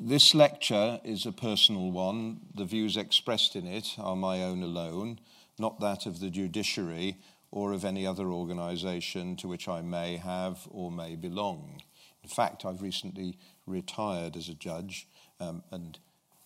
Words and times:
This 0.00 0.32
lecture 0.32 1.00
is 1.02 1.26
a 1.26 1.32
personal 1.32 1.90
one. 1.90 2.38
The 2.54 2.64
views 2.64 2.96
expressed 2.96 3.56
in 3.56 3.66
it 3.66 3.96
are 3.98 4.14
my 4.14 4.44
own 4.44 4.62
alone, 4.62 5.18
not 5.58 5.80
that 5.80 6.06
of 6.06 6.20
the 6.20 6.30
judiciary 6.30 7.16
or 7.50 7.72
of 7.72 7.84
any 7.84 8.06
other 8.06 8.28
organisation 8.28 9.34
to 9.38 9.48
which 9.48 9.66
I 9.66 9.82
may 9.82 10.16
have 10.16 10.68
or 10.70 10.92
may 10.92 11.16
belong. 11.16 11.82
In 12.22 12.28
fact, 12.28 12.64
I've 12.64 12.80
recently 12.80 13.38
retired 13.66 14.36
as 14.36 14.48
a 14.48 14.54
judge, 14.54 15.08
um, 15.40 15.64
and 15.72 15.98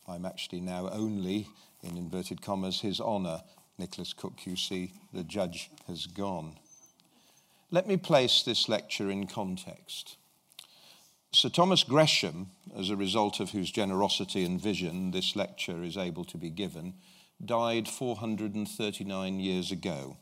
I'm 0.09 0.25
actually 0.25 0.62
now 0.62 0.89
only, 0.89 1.46
in 1.82 1.98
inverted 1.98 2.41
commas, 2.41 2.80
His 2.80 3.03
Honour, 3.03 3.43
Nicholas 3.77 4.14
Cooke 4.14 4.39
QC, 4.39 4.93
the 5.12 5.25
judge 5.25 5.71
has 5.89 6.07
gone. 6.07 6.57
Let 7.71 7.87
me 7.87 7.98
place 7.98 8.45
this 8.45 8.66
lecture 8.66 9.11
in 9.11 9.27
context. 9.27 10.16
Sir 11.35 11.49
Thomas 11.49 11.83
Gresham, 11.83 12.51
as 12.77 12.91
a 12.91 12.96
result 12.96 13.41
of 13.41 13.53
whose 13.53 13.71
generosity 13.71 14.45
and 14.45 14.61
vision 14.61 15.12
this 15.12 15.35
lecture 15.35 15.82
is 15.82 15.96
able 15.96 16.27
to 16.27 16.36
be 16.36 16.50
given, 16.50 16.93
died 17.43 17.89
439 17.89 19.41
years 19.41 19.72
ago. 19.72 20.18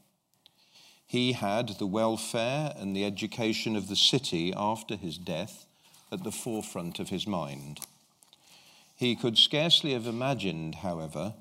He 1.05 1.33
had 1.33 1.71
the 1.81 1.87
welfare 1.87 2.73
and 2.77 2.95
the 2.95 3.05
education 3.05 3.75
of 3.75 3.89
the 3.89 3.97
city 3.97 4.55
after 4.57 4.95
his 4.95 5.19
death 5.19 5.67
at 6.13 6.23
the 6.23 6.31
forefront 6.31 7.01
of 7.01 7.09
his 7.09 7.27
mind. 7.27 7.81
He 8.95 9.17
could 9.17 9.37
scarcely 9.37 9.93
have 9.95 10.07
imagined, 10.07 10.77
however, 10.77 11.35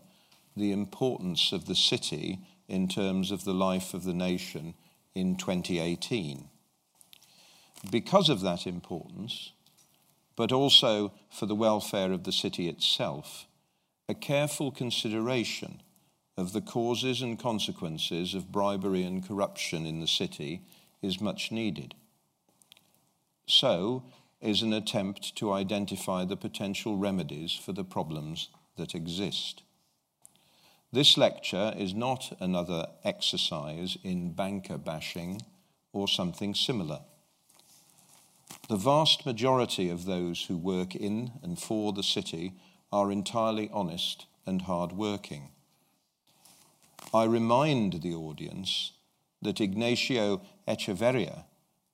the 0.57 0.71
importance 0.71 1.51
of 1.51 1.67
the 1.67 1.75
city 1.75 2.39
in 2.67 2.87
terms 2.87 3.29
of 3.29 3.43
the 3.43 3.53
life 3.53 3.93
of 3.93 4.03
the 4.03 4.15
nation 4.15 4.73
in 5.13 5.35
2018. 5.35 6.49
Because 7.91 8.29
of 8.29 8.41
that 8.41 8.65
importance, 8.65 9.51
but 10.39 10.53
also 10.53 11.11
for 11.29 11.47
the 11.47 11.53
welfare 11.53 12.13
of 12.13 12.23
the 12.23 12.31
city 12.31 12.69
itself, 12.69 13.45
a 14.07 14.13
careful 14.13 14.71
consideration 14.71 15.81
of 16.37 16.53
the 16.53 16.61
causes 16.61 17.21
and 17.21 17.37
consequences 17.37 18.33
of 18.33 18.49
bribery 18.49 19.03
and 19.03 19.27
corruption 19.27 19.85
in 19.85 19.99
the 19.99 20.07
city 20.07 20.61
is 21.01 21.19
much 21.19 21.51
needed. 21.51 21.93
So 23.47 24.05
is 24.39 24.61
an 24.61 24.71
attempt 24.71 25.35
to 25.35 25.51
identify 25.51 26.23
the 26.23 26.37
potential 26.37 26.95
remedies 26.95 27.51
for 27.51 27.73
the 27.73 27.83
problems 27.83 28.47
that 28.77 28.95
exist. 28.95 29.63
This 30.93 31.17
lecture 31.17 31.73
is 31.77 31.93
not 31.93 32.31
another 32.39 32.87
exercise 33.03 33.97
in 34.05 34.31
banker 34.31 34.77
bashing 34.77 35.41
or 35.91 36.07
something 36.07 36.55
similar. 36.55 37.01
The 38.69 38.75
vast 38.77 39.25
majority 39.25 39.89
of 39.89 40.05
those 40.05 40.43
who 40.43 40.57
work 40.57 40.95
in 40.95 41.31
and 41.41 41.59
for 41.59 41.91
the 41.91 42.03
city 42.03 42.53
are 42.91 43.11
entirely 43.11 43.69
honest 43.73 44.27
and 44.45 44.61
hard 44.63 44.91
working. 44.91 45.49
I 47.13 47.23
remind 47.23 48.01
the 48.01 48.13
audience 48.13 48.91
that 49.41 49.61
Ignacio 49.61 50.41
Echeverria, 50.67 51.45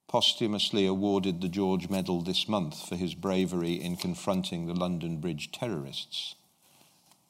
posthumously 0.08 0.86
awarded 0.86 1.42
the 1.42 1.47
George 1.47 1.89
Medal 1.89 2.22
this 2.22 2.47
month 2.47 2.88
for 2.88 2.95
his 2.95 3.16
bravery 3.16 3.73
in 3.73 3.95
confronting 3.95 4.67
the 4.67 4.73
London 4.73 5.19
Bridge 5.19 5.52
terrorists, 5.52 6.36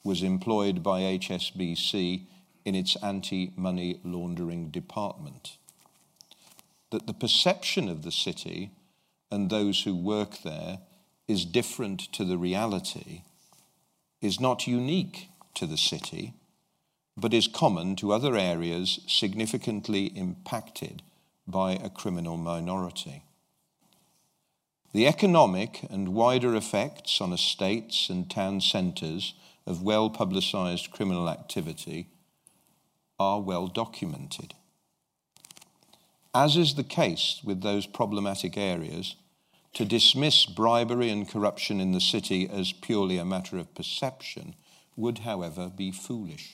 was 0.04 0.24
employed 0.24 0.82
by 0.84 1.02
HSBC 1.02 2.26
in 2.64 2.76
its 2.76 2.96
anti 2.98 3.54
money 3.56 4.00
laundering 4.04 4.70
department. 4.70 5.58
That 6.92 7.08
the 7.08 7.14
perception 7.14 7.90
of 7.90 8.04
the 8.04 8.12
city 8.12 8.72
and 9.32 9.50
those 9.50 9.84
who 9.84 9.96
work 9.96 10.42
there 10.44 10.80
is 11.28 11.46
different 11.46 12.00
to 12.14 12.24
the 12.24 12.38
reality 12.38 13.22
is 14.22 14.40
not 14.40 14.68
unique 14.68 15.30
to 15.56 15.66
the 15.66 15.78
city, 15.78 16.34
but 17.18 17.34
is 17.34 17.48
common 17.48 17.96
to 17.96 18.12
other 18.12 18.36
areas 18.36 19.00
significantly 19.08 20.06
impacted 20.08 21.02
by 21.48 21.74
a 21.74 21.90
criminal 21.90 22.38
minority. 22.38 23.24
The 24.94 25.08
economic 25.08 25.86
and 25.90 26.10
wider 26.14 26.56
effects 26.56 27.20
on 27.20 27.34
estates 27.34 28.10
and 28.10 28.30
town 28.30 28.62
centres 28.62 29.34
of 29.66 29.82
well 29.82 30.10
publicised 30.10 30.92
criminal 30.92 31.30
activity 31.30 32.08
are 33.20 33.42
well 33.42 33.68
documented. 33.68 34.54
As 36.36 36.58
is 36.58 36.74
the 36.74 36.84
case 36.84 37.40
with 37.46 37.62
those 37.62 37.88
problematic 37.88 38.58
areas, 38.58 39.16
to 39.74 39.86
dismiss 39.86 40.46
bribery 40.46 41.10
and 41.10 41.26
corruption 41.26 41.80
in 41.80 41.94
the 41.94 42.02
city 42.02 42.50
as 42.50 42.74
purely 42.74 43.18
a 43.18 43.24
matter 43.24 43.58
of 43.58 43.74
perception 43.74 44.54
would, 44.98 45.20
however, 45.20 45.70
be 45.74 45.94
foolish. 45.94 46.54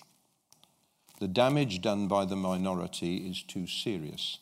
The 1.20 1.28
damage 1.28 1.82
done 1.82 2.08
by 2.08 2.26
the 2.26 2.36
minority 2.36 3.28
is 3.28 3.42
too 3.42 3.66
serious, 3.66 4.38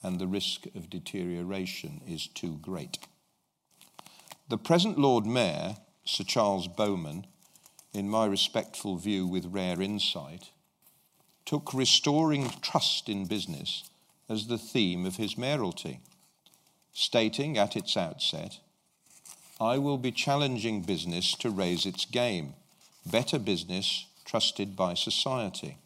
and 0.00 0.20
the 0.20 0.28
risk 0.28 0.66
of 0.76 0.90
deterioration 0.90 2.00
is 2.06 2.28
too 2.28 2.60
great. 2.62 2.98
The 4.48 4.58
present 4.58 4.96
Lord 4.96 5.26
Mayor, 5.26 5.78
Sir 6.04 6.22
Charles 6.22 6.68
Bowman, 6.68 7.26
in 7.92 8.08
my 8.08 8.26
respectful 8.26 8.96
view 8.96 9.26
with 9.26 9.46
rare 9.46 9.82
insight, 9.82 10.50
took 11.44 11.74
restoring 11.74 12.48
trust 12.62 13.08
in 13.08 13.24
business 13.24 13.82
as 14.28 14.46
the 14.46 14.58
theme 14.58 15.04
of 15.06 15.16
his 15.16 15.36
mayoralty, 15.36 16.00
stating 16.92 17.58
at 17.58 17.76
its 17.76 17.96
outset, 17.96 18.58
I 19.60 19.78
will 19.78 19.98
be 19.98 20.12
challenging 20.12 20.82
business 20.82 21.34
to 21.36 21.50
raise 21.50 21.86
its 21.86 22.04
game, 22.04 22.54
better 23.06 23.38
business 23.38 24.06
trusted 24.24 24.74
by 24.74 24.94
society. 24.94 25.76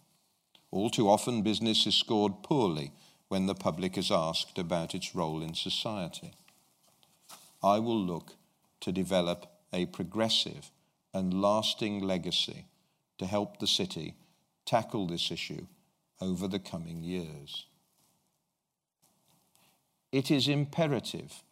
All 0.71 0.91
too 0.91 1.09
often, 1.09 1.43
business 1.43 1.87
is 1.87 1.95
scored 1.95 2.43
poorly 2.43 2.93
when 3.29 3.47
the 3.47 3.55
public 3.55 3.99
is 3.99 4.11
asked 4.11 4.59
about 4.59 4.95
its 4.95 5.15
role 5.15 5.43
in 5.43 5.55
society. 5.55 6.33
I 7.63 7.79
will 7.79 8.01
look 8.01 8.33
to 8.81 8.93
develop 8.93 9.47
a 9.73 9.87
progressive 9.87 10.71
and 11.13 11.43
lasting 11.43 12.01
legacy 12.01 12.67
to 13.19 13.27
help 13.27 13.59
the 13.59 13.67
city 13.67 14.15
tackle 14.65 15.07
this 15.07 15.31
issue 15.31 15.67
over 16.21 16.47
the 16.47 16.59
coming 16.59 17.03
years. 17.03 17.67
It 20.11 20.31
is 20.31 20.49
imperative 20.49 21.43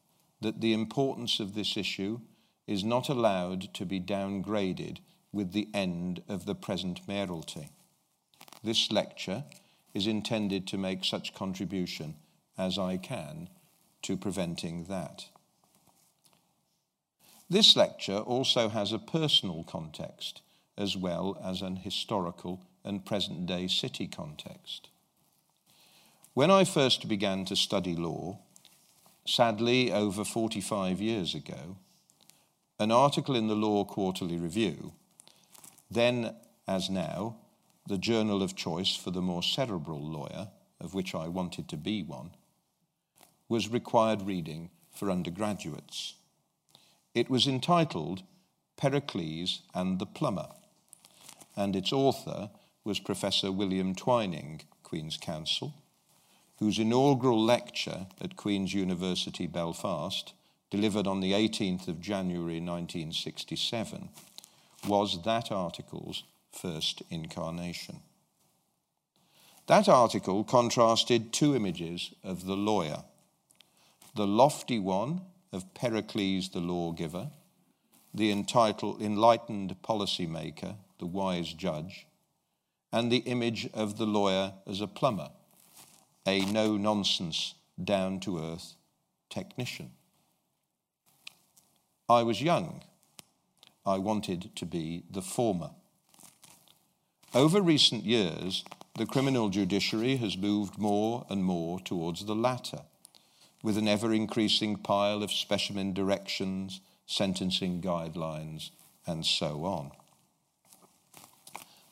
that 0.40 0.60
the 0.60 0.72
importance 0.72 1.40
of 1.40 1.54
this 1.54 1.76
issue 1.76 2.20
is 2.66 2.84
not 2.84 3.08
allowed 3.08 3.74
to 3.74 3.84
be 3.84 4.00
downgraded 4.00 4.98
with 5.32 5.52
the 5.52 5.68
end 5.74 6.22
of 6.28 6.46
the 6.46 6.54
present 6.54 7.06
mayoralty. 7.06 7.68
This 8.64 8.90
lecture 8.90 9.44
is 9.92 10.06
intended 10.06 10.66
to 10.68 10.78
make 10.78 11.04
such 11.04 11.34
contribution 11.34 12.16
as 12.56 12.78
I 12.78 12.96
can 12.96 13.48
to 14.02 14.16
preventing 14.16 14.84
that. 14.84 15.26
This 17.48 17.76
lecture 17.76 18.18
also 18.18 18.68
has 18.70 18.92
a 18.92 18.98
personal 18.98 19.64
context 19.64 20.42
as 20.78 20.96
well 20.96 21.38
as 21.44 21.62
an 21.62 21.76
historical 21.76 22.60
and 22.84 23.04
present 23.04 23.46
day 23.46 23.68
city 23.68 24.06
context. 24.06 24.88
When 26.34 26.50
I 26.50 26.64
first 26.64 27.08
began 27.08 27.44
to 27.46 27.56
study 27.56 27.94
law, 27.94 28.40
sadly 29.26 29.92
over 29.92 30.24
45 30.24 31.00
years 31.00 31.34
ago, 31.34 31.76
an 32.78 32.90
article 32.90 33.34
in 33.34 33.48
the 33.48 33.54
Law 33.54 33.84
Quarterly 33.84 34.36
Review, 34.36 34.92
then 35.90 36.34
as 36.68 36.90
now, 36.90 37.36
the 37.86 37.98
journal 37.98 38.42
of 38.42 38.56
choice 38.56 38.96
for 38.96 39.10
the 39.10 39.22
more 39.22 39.42
cerebral 39.42 40.00
lawyer, 40.00 40.48
of 40.80 40.94
which 40.94 41.14
I 41.14 41.28
wanted 41.28 41.68
to 41.68 41.76
be 41.76 42.02
one, 42.02 42.30
was 43.48 43.68
required 43.68 44.22
reading 44.22 44.70
for 44.90 45.10
undergraduates. 45.10 46.14
It 47.14 47.30
was 47.30 47.46
entitled 47.46 48.22
Pericles 48.76 49.62
and 49.74 49.98
the 49.98 50.06
Plumber, 50.06 50.48
and 51.54 51.76
its 51.76 51.92
author 51.92 52.50
was 52.84 52.98
Professor 52.98 53.50
William 53.52 53.94
Twining, 53.94 54.62
Queen's 54.82 55.16
Counsel 55.16 55.74
whose 56.58 56.78
inaugural 56.78 57.42
lecture 57.42 58.06
at 58.20 58.36
Queen's 58.36 58.72
University 58.72 59.46
Belfast, 59.46 60.32
delivered 60.70 61.06
on 61.06 61.20
the 61.20 61.32
18th 61.32 61.88
of 61.88 62.00
January 62.00 62.60
1967, 62.60 64.08
was 64.86 65.22
that 65.24 65.52
article's 65.52 66.24
first 66.50 67.02
incarnation. 67.10 68.00
That 69.66 69.88
article 69.88 70.44
contrasted 70.44 71.32
two 71.32 71.54
images 71.54 72.12
of 72.22 72.46
the 72.46 72.56
lawyer 72.56 73.04
the 74.14 74.26
lofty 74.26 74.78
one 74.78 75.20
of 75.52 75.74
Pericles 75.74 76.48
the 76.48 76.58
lawgiver, 76.58 77.30
the 78.14 78.32
entitled, 78.32 79.02
enlightened 79.02 79.76
policymaker, 79.82 80.76
the 80.98 81.06
wise 81.06 81.52
judge, 81.52 82.06
and 82.90 83.12
the 83.12 83.18
image 83.18 83.68
of 83.74 83.98
the 83.98 84.06
lawyer 84.06 84.54
as 84.66 84.80
a 84.80 84.86
plumber, 84.86 85.28
a 86.26 86.40
no 86.40 86.76
nonsense, 86.76 87.54
down 87.82 88.20
to 88.20 88.38
earth 88.38 88.74
technician. 89.30 89.90
I 92.08 92.22
was 92.22 92.42
young. 92.42 92.82
I 93.84 93.98
wanted 93.98 94.54
to 94.56 94.66
be 94.66 95.04
the 95.10 95.22
former. 95.22 95.70
Over 97.34 97.60
recent 97.60 98.04
years, 98.04 98.64
the 98.96 99.06
criminal 99.06 99.50
judiciary 99.50 100.16
has 100.16 100.38
moved 100.38 100.78
more 100.78 101.26
and 101.28 101.44
more 101.44 101.78
towards 101.80 102.24
the 102.24 102.34
latter, 102.34 102.82
with 103.62 103.76
an 103.76 103.88
ever 103.88 104.12
increasing 104.12 104.76
pile 104.76 105.22
of 105.22 105.32
specimen 105.32 105.92
directions, 105.92 106.80
sentencing 107.06 107.82
guidelines, 107.82 108.70
and 109.06 109.26
so 109.26 109.64
on. 109.64 109.90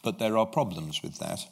But 0.03 0.19
there 0.19 0.37
are 0.39 0.47
problems 0.47 1.03
with 1.03 1.19
that. 1.19 1.47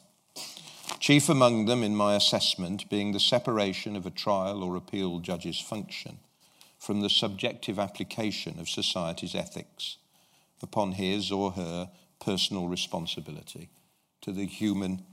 Chief 0.99 1.27
among 1.29 1.65
them, 1.65 1.83
in 1.83 1.95
my 1.95 2.15
assessment, 2.15 2.89
being 2.89 3.11
the 3.11 3.19
separation 3.19 3.95
of 3.95 4.05
a 4.05 4.09
trial 4.09 4.63
or 4.63 4.75
appeal 4.75 5.19
judge's 5.19 5.59
function 5.59 6.19
from 6.79 7.01
the 7.01 7.09
subjective 7.09 7.79
application 7.79 8.59
of 8.59 8.69
society's 8.69 9.35
ethics 9.35 9.97
upon 10.61 10.93
his 10.93 11.31
or 11.31 11.51
her 11.51 11.89
personal 12.19 12.67
responsibility 12.67 13.69
to 14.21 14.31
the 14.31 14.45
human 14.45 15.03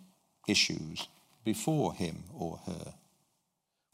issues 0.49 1.09
before 1.45 1.95
him 1.95 2.25
or 2.33 2.61
her. 2.67 2.95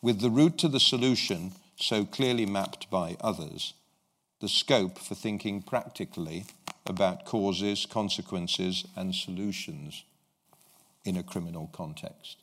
With 0.02 0.20
the 0.20 0.30
route 0.30 0.58
to 0.58 0.68
the 0.68 0.80
solution 0.80 1.52
so 1.76 2.04
clearly 2.04 2.46
mapped 2.46 2.90
by 2.90 3.16
others, 3.20 3.74
the 4.40 4.48
scope 4.48 4.98
for 4.98 5.14
thinking 5.14 5.62
practically 5.62 6.44
about 6.84 7.24
causes, 7.24 7.86
consequences, 7.86 8.86
and 8.96 9.14
solutions 9.14 10.04
in 11.06 11.16
a 11.16 11.22
criminal 11.22 11.70
context 11.72 12.38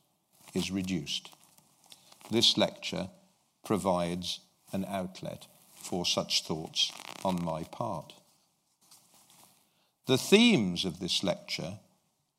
is 0.54 0.72
reduced. 0.72 1.30
This 2.32 2.58
lecture 2.58 3.10
provides 3.66 4.40
an 4.72 4.86
outlet 4.88 5.48
for 5.76 6.06
such 6.06 6.44
thoughts 6.44 6.92
on 7.24 7.44
my 7.44 7.64
part. 7.64 8.14
The 10.08 10.18
themes 10.18 10.86
of 10.86 11.00
this 11.00 11.24
lecture 11.24 11.80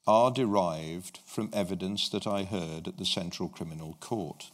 are 0.07 0.31
derived 0.31 1.21
from 1.27 1.51
evidence 1.53 2.09
that 2.11 2.27
I 2.27 2.45
heard 2.45 2.89
at 2.89 2.99
the 2.99 3.07
Central 3.07 3.49
Criminal 3.49 3.97
Court. 4.01 4.51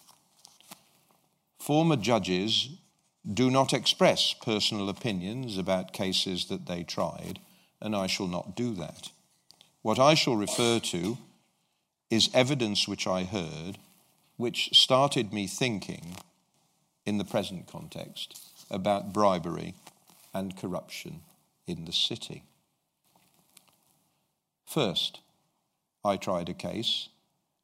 Former 1.59 1.97
judges 1.97 2.69
do 3.33 3.51
not 3.51 3.73
express 3.75 4.33
personal 4.33 4.89
opinions 4.89 5.59
about 5.59 5.93
cases 5.93 6.47
that 6.47 6.67
they 6.67 6.85
tried, 6.85 7.41
and 7.81 7.95
I 7.95 8.07
shall 8.07 8.29
not 8.29 8.57
do 8.57 8.75
that. 8.75 9.11
What 9.83 9.99
I 9.99 10.15
shall 10.15 10.37
refer 10.37 10.79
to 10.79 11.19
is 12.11 12.29
evidence 12.35 12.89
which 12.89 13.07
I 13.07 13.25
heard, 13.25 13.79
which 14.37 14.71
started 14.73 15.33
me 15.33 15.47
thinking 15.47 16.17
in 17.07 17.19
the 17.19 17.25
present 17.25 17.67
context 17.67 18.41
about 18.71 19.13
bribery 19.13 19.75
and 20.35 20.57
corruption 20.57 21.21
in 21.67 21.85
the 21.85 21.93
city. 21.93 22.43
First, 24.67 25.21
I 26.05 26.17
tried 26.17 26.49
a 26.49 26.55
case 26.55 27.09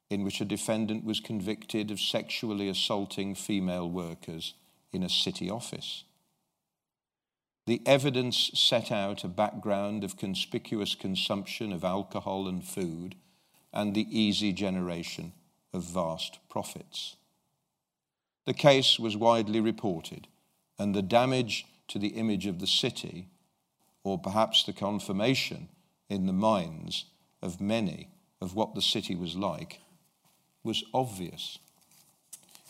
in 0.09 0.23
which 0.23 0.39
a 0.39 0.45
defendant 0.45 1.03
was 1.03 1.19
convicted 1.19 1.91
of 1.91 1.99
sexually 1.99 2.69
assaulting 2.69 3.35
female 3.35 3.89
workers 3.89 4.53
in 4.93 5.03
a 5.03 5.09
city 5.09 5.49
office. 5.49 6.03
The 7.65 7.81
evidence 7.85 8.51
set 8.53 8.91
out 8.91 9.25
a 9.25 9.27
background 9.29 10.05
of 10.05 10.15
conspicuous 10.15 10.95
consumption 10.95 11.73
of 11.73 11.83
alcohol 11.83 12.47
and 12.47 12.63
food 12.63 13.15
and 13.73 13.93
the 13.93 14.07
easy 14.09 14.53
generation 14.53 15.33
of 15.73 15.83
vast 15.83 16.39
profits. 16.49 17.15
The 18.45 18.53
case 18.53 18.97
was 18.97 19.17
widely 19.17 19.59
reported, 19.59 20.27
and 20.79 20.95
the 20.95 21.01
damage 21.01 21.65
to 21.89 21.99
the 21.99 22.09
image 22.09 22.45
of 22.45 22.59
the 22.59 22.67
city, 22.67 23.27
or 24.03 24.17
perhaps 24.17 24.63
the 24.63 24.73
confirmation 24.73 25.69
in 26.09 26.25
the 26.25 26.33
minds 26.33 27.05
of 27.41 27.61
many 27.61 28.09
of 28.41 28.55
what 28.55 28.75
the 28.75 28.81
city 28.81 29.15
was 29.15 29.35
like, 29.35 29.79
was 30.63 30.83
obvious. 30.93 31.59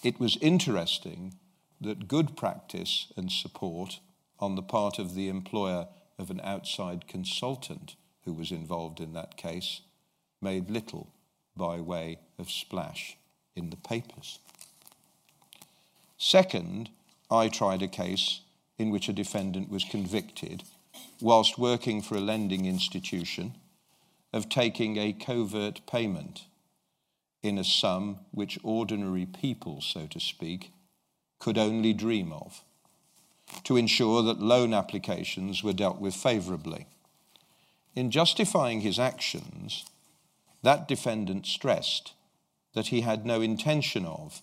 It 0.03 0.19
was 0.19 0.37
interesting 0.37 1.35
that 1.79 2.07
good 2.07 2.35
practice 2.35 3.11
and 3.15 3.31
support 3.31 3.99
on 4.39 4.55
the 4.55 4.63
part 4.63 4.99
of 4.99 5.15
the 5.15 5.29
employer 5.29 5.87
of 6.17 6.29
an 6.31 6.41
outside 6.43 7.07
consultant 7.07 7.95
who 8.25 8.33
was 8.33 8.51
involved 8.51 8.99
in 8.99 9.13
that 9.13 9.37
case 9.37 9.81
made 10.41 10.69
little 10.69 11.07
by 11.55 11.79
way 11.79 12.19
of 12.37 12.49
splash 12.49 13.17
in 13.55 13.69
the 13.69 13.77
papers. 13.77 14.39
Second, 16.17 16.89
I 17.29 17.47
tried 17.47 17.81
a 17.81 17.87
case 17.87 18.41
in 18.77 18.89
which 18.89 19.09
a 19.09 19.13
defendant 19.13 19.69
was 19.69 19.83
convicted 19.83 20.63
whilst 21.21 21.57
working 21.57 22.01
for 22.01 22.15
a 22.15 22.21
lending 22.21 22.65
institution 22.65 23.55
of 24.33 24.49
taking 24.49 24.97
a 24.97 25.13
covert 25.13 25.81
payment 25.87 26.43
in 27.41 27.57
a 27.57 27.63
sum 27.63 28.19
which 28.31 28.59
ordinary 28.63 29.25
people, 29.25 29.81
so 29.81 30.05
to 30.07 30.19
speak, 30.19 30.71
could 31.39 31.57
only 31.57 31.93
dream 31.93 32.31
of 32.31 32.61
to 33.63 33.77
ensure 33.77 34.21
that 34.23 34.41
loan 34.41 34.73
applications 34.73 35.63
were 35.63 35.73
dealt 35.73 35.99
with 35.99 36.13
favourably. 36.13 36.87
In 37.95 38.11
justifying 38.11 38.81
his 38.81 38.99
actions, 38.99 39.85
that 40.67 40.85
defendant 40.85 41.45
stressed 41.45 42.11
that 42.73 42.87
he 42.87 42.99
had 42.99 43.25
no 43.25 43.39
intention 43.39 44.05
of 44.05 44.41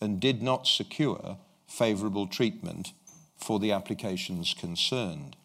and 0.00 0.18
did 0.18 0.42
not 0.42 0.66
secure 0.66 1.36
favourable 1.66 2.26
treatment 2.26 2.94
for 3.36 3.60
the 3.60 3.70
applications 3.70 4.54
concerned. 4.54 5.36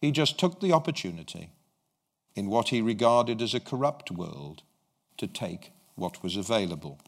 He 0.00 0.10
just 0.10 0.40
took 0.40 0.60
the 0.60 0.72
opportunity 0.72 1.50
in 2.34 2.50
what 2.50 2.70
he 2.70 2.82
regarded 2.82 3.40
as 3.40 3.54
a 3.54 3.60
corrupt 3.60 4.10
world 4.10 4.62
to 5.18 5.28
take 5.28 5.70
what 5.94 6.20
was 6.20 6.36
available. 6.36 6.98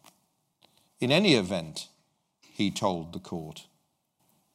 In 1.00 1.10
any 1.10 1.34
event, 1.34 1.88
he 2.40 2.70
told 2.70 3.12
the 3.12 3.18
court, 3.18 3.66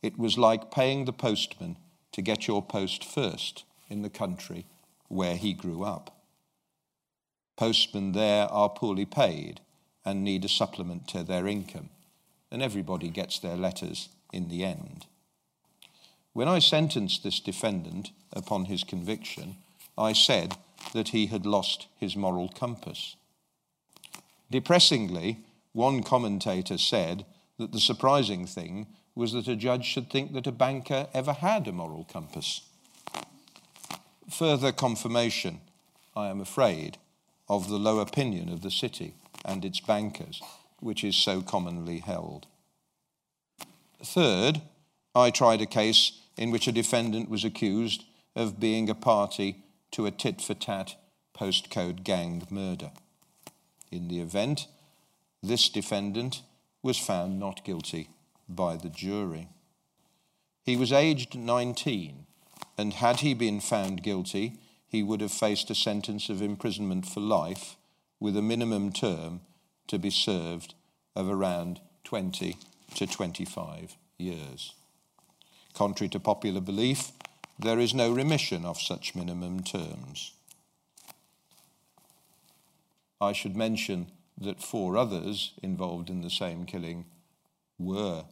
it 0.02 0.18
was 0.18 0.38
like 0.38 0.72
paying 0.72 1.04
the 1.04 1.12
postman 1.12 1.76
to 2.14 2.22
get 2.22 2.48
your 2.48 2.62
post 2.62 3.04
first 3.04 3.66
in 3.90 4.02
the 4.02 4.10
country 4.10 4.66
where 5.10 5.36
he 5.36 5.52
grew 5.52 5.84
up. 5.84 6.17
Postmen 7.58 8.12
there 8.14 8.46
are 8.46 8.70
poorly 8.70 9.06
paid 9.06 9.60
and 10.06 10.24
need 10.24 10.46
a 10.46 10.50
supplement 10.50 11.08
to 11.10 11.24
their 11.24 11.48
income, 11.48 11.90
and 12.52 12.62
everybody 12.62 13.10
gets 13.10 13.40
their 13.40 13.58
letters 13.58 14.10
in 14.32 14.48
the 14.48 14.64
end. 14.64 15.08
When 16.34 16.48
I 16.48 16.60
sentenced 16.60 17.24
this 17.24 17.40
defendant 17.40 18.12
upon 18.32 18.66
his 18.66 18.84
conviction, 18.84 19.58
I 19.98 20.14
said 20.14 20.56
that 20.94 21.10
he 21.10 21.26
had 21.26 21.48
lost 21.48 21.88
his 22.00 22.16
moral 22.16 22.48
compass. 22.50 23.16
Depressingly, 24.52 25.40
one 25.74 26.04
commentator 26.04 26.78
said 26.78 27.26
that 27.58 27.72
the 27.72 27.80
surprising 27.80 28.46
thing 28.46 28.86
was 29.16 29.34
that 29.34 29.48
a 29.48 29.56
judge 29.56 29.86
should 29.86 30.12
think 30.12 30.34
that 30.34 30.46
a 30.46 30.52
banker 30.52 31.08
ever 31.12 31.34
had 31.34 31.68
a 31.68 31.72
moral 31.72 32.04
compass. 32.04 32.62
Further 34.30 34.72
confirmation, 34.72 35.60
I 36.16 36.28
am 36.28 36.40
afraid, 36.40 37.00
of 37.50 37.70
the 37.70 37.78
low 37.78 38.00
opinion 38.00 38.50
of 38.50 38.62
the 38.62 38.72
city 38.72 39.14
and 39.46 39.64
its 39.64 39.80
bankers, 39.80 40.42
which 40.80 41.04
is 41.04 41.16
so 41.16 41.42
commonly 41.42 42.00
held. 42.00 42.48
Third, 44.04 44.62
I 45.16 45.32
tried 45.32 45.62
a 45.62 45.66
case 45.66 46.12
in 46.36 46.52
which 46.52 46.68
a 46.68 46.72
defendant 46.72 47.30
was 47.30 47.44
accused 47.44 48.04
of 48.36 48.60
being 48.60 48.90
a 48.90 48.96
party 48.96 49.64
to 49.92 50.06
a 50.06 50.12
tit 50.12 50.42
for 50.42 50.54
tat 50.54 50.96
postcode 51.36 52.04
gang 52.04 52.46
murder. 52.50 52.92
In 53.92 54.08
the 54.08 54.20
event, 54.20 54.68
this 55.42 55.70
defendant 55.70 56.42
was 56.84 56.98
found 56.98 57.40
not 57.40 57.64
guilty 57.64 58.10
by 58.48 58.76
the 58.76 58.90
jury. 58.90 59.48
He 60.64 60.76
was 60.76 60.92
aged 60.92 61.36
19, 61.36 62.26
and 62.78 62.94
had 62.94 63.22
he 63.22 63.34
been 63.34 63.60
found 63.60 64.04
guilty, 64.04 64.60
he 64.88 65.04
would 65.04 65.22
have 65.22 65.32
faced 65.32 65.70
a 65.70 65.76
sentence 65.76 66.30
of 66.30 66.42
imprisonment 66.42 67.06
for 67.06 67.20
life 67.20 67.76
with 68.20 68.38
a 68.38 68.42
minimum 68.42 68.92
term 68.92 69.42
to 69.88 70.00
be 70.00 70.10
served 70.10 70.74
of 71.16 71.30
around 71.30 71.80
20 72.04 72.58
to 72.96 73.08
25 73.08 73.96
years. 74.18 74.74
Contrary 75.74 76.10
to 76.10 76.20
popular 76.20 76.62
belief, 76.62 77.12
there 77.60 77.80
is 77.80 77.94
no 77.94 78.12
remission 78.12 78.66
of 78.66 78.80
such 78.80 79.16
minimum 79.16 79.62
terms. 79.64 80.32
I 83.20 83.34
should 83.34 83.56
mention 83.56 84.08
that 84.40 84.62
four 84.62 84.96
others 84.96 85.54
involved 85.64 86.10
in 86.10 86.22
the 86.22 86.30
same 86.30 86.66
killing 86.66 87.06
were 87.80 88.26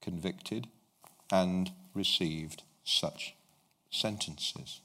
convicted 0.00 0.66
and 1.30 1.70
received 1.94 2.62
such 2.84 3.34
sentences. 3.90 4.80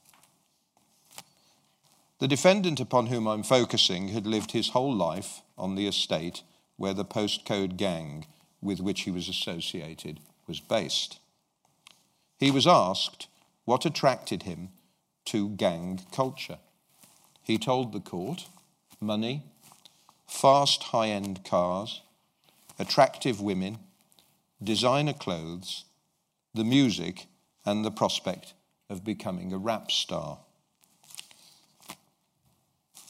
The 2.22 2.28
defendant 2.28 2.78
upon 2.78 3.08
whom 3.08 3.26
I'm 3.26 3.42
focusing 3.42 4.10
had 4.10 4.28
lived 4.28 4.52
his 4.52 4.68
whole 4.68 4.94
life 4.94 5.40
on 5.58 5.74
the 5.74 5.88
estate 5.88 6.44
where 6.76 6.94
the 6.94 7.04
postcode 7.04 7.76
gang 7.76 8.26
with 8.60 8.78
which 8.78 9.00
he 9.00 9.10
was 9.10 9.28
associated 9.28 10.20
was 10.46 10.60
based. 10.60 11.18
He 12.38 12.48
was 12.52 12.64
asked 12.64 13.26
what 13.64 13.84
attracted 13.84 14.44
him 14.44 14.68
to 15.24 15.48
gang 15.48 15.98
culture. 16.12 16.58
He 17.42 17.58
told 17.58 17.92
the 17.92 17.98
court 17.98 18.46
money, 19.00 19.42
fast 20.28 20.84
high 20.84 21.08
end 21.08 21.44
cars, 21.44 22.02
attractive 22.78 23.40
women, 23.40 23.80
designer 24.62 25.12
clothes, 25.12 25.86
the 26.54 26.62
music, 26.62 27.26
and 27.66 27.84
the 27.84 27.90
prospect 27.90 28.54
of 28.88 29.04
becoming 29.04 29.52
a 29.52 29.58
rap 29.58 29.90
star. 29.90 30.38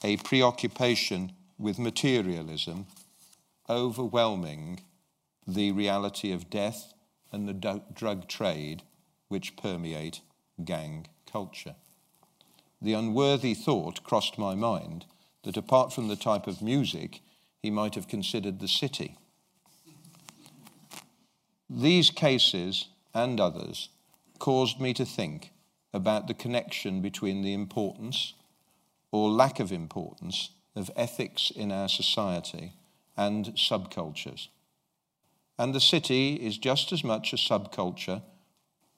A 0.04 0.16
preoccupation 0.16 1.32
with 1.58 1.78
materialism 1.78 2.86
overwhelming 3.68 4.80
the 5.46 5.70
reality 5.72 6.32
of 6.32 6.50
death 6.50 6.92
and 7.30 7.48
the 7.48 7.80
drug 7.94 8.28
trade 8.28 8.82
which 9.28 9.56
permeate 9.56 10.20
gang 10.64 11.06
culture. 11.30 11.76
The 12.80 12.94
unworthy 12.94 13.54
thought 13.54 14.02
crossed 14.02 14.38
my 14.38 14.54
mind 14.54 15.06
that 15.44 15.56
apart 15.56 15.92
from 15.92 16.08
the 16.08 16.16
type 16.16 16.46
of 16.46 16.62
music, 16.62 17.20
he 17.62 17.70
might 17.70 17.94
have 17.94 18.08
considered 18.08 18.58
the 18.58 18.68
city. 18.68 19.16
These 21.70 22.10
cases 22.10 22.88
and 23.14 23.40
others 23.40 23.88
caused 24.38 24.80
me 24.80 24.92
to 24.94 25.06
think 25.06 25.52
about 25.94 26.26
the 26.26 26.34
connection 26.34 27.00
between 27.00 27.42
the 27.42 27.52
importance 27.54 28.34
or 29.12 29.30
lack 29.30 29.60
of 29.60 29.70
importance 29.70 30.50
of 30.74 30.90
ethics 30.96 31.52
in 31.54 31.70
our 31.70 31.88
society 31.88 32.72
and 33.16 33.46
subcultures. 33.54 34.48
And 35.58 35.74
the 35.74 35.80
city 35.80 36.34
is 36.34 36.58
just 36.58 36.92
as 36.92 37.04
much 37.04 37.32
a 37.32 37.36
subculture 37.36 38.22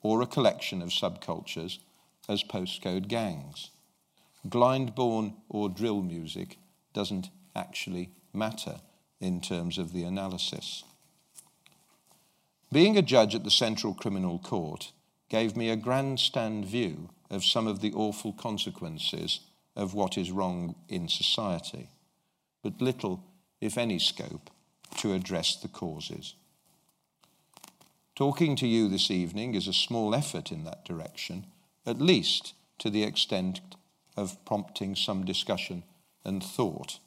or 0.03 0.23
a 0.23 0.27
collection 0.27 0.81
of 0.81 0.91
subcultures 0.91 1.79
as 2.29 2.45
postcode 2.45 3.09
gangs. 3.09 3.71
Glyndebourne 4.49 5.35
or 5.49 5.69
drill 5.69 6.03
music 6.03 6.59
doesn't 6.93 7.31
actually 7.57 8.11
matter 8.33 8.77
in 9.21 9.41
terms 9.41 9.79
of 9.79 9.93
the 9.93 10.05
analysis. 10.05 10.85
Being 12.71 12.97
a 12.97 13.03
judge 13.03 13.35
at 13.35 13.45
the 13.45 13.51
Central 13.51 13.95
Criminal 13.95 14.39
Court 14.39 14.93
gave 15.29 15.57
me 15.57 15.71
a 15.71 15.77
grandstand 15.77 16.67
view 16.67 17.09
of 17.31 17.45
some 17.45 17.67
of 17.67 17.81
the 17.81 17.93
awful 17.93 18.33
consequences 18.33 19.41
of 19.77 19.95
what 19.95 20.17
is 20.17 20.31
wrong 20.31 20.75
in 20.89 21.09
society, 21.09 21.89
but 22.63 22.81
little, 22.81 23.23
if 23.61 23.77
any, 23.77 23.99
scope 23.99 24.51
to 24.99 25.15
address 25.15 25.57
the 25.57 25.69
causes. 25.69 26.35
Talking 28.15 28.55
to 28.57 28.67
you 28.67 28.89
this 28.89 29.11
evening 29.11 29.55
is 29.55 29.67
a 29.67 29.73
small 29.73 30.15
effort 30.15 30.53
in 30.53 30.65
that 30.65 30.85
direction, 30.85 31.47
at 31.85 32.01
least 32.01 32.55
to 32.79 32.89
the 32.89 33.03
extent 33.03 33.61
of 34.17 34.43
prompting 34.45 34.95
some 34.95 35.25
discussion 35.25 35.83
and 36.25 36.43
thought 36.43 37.01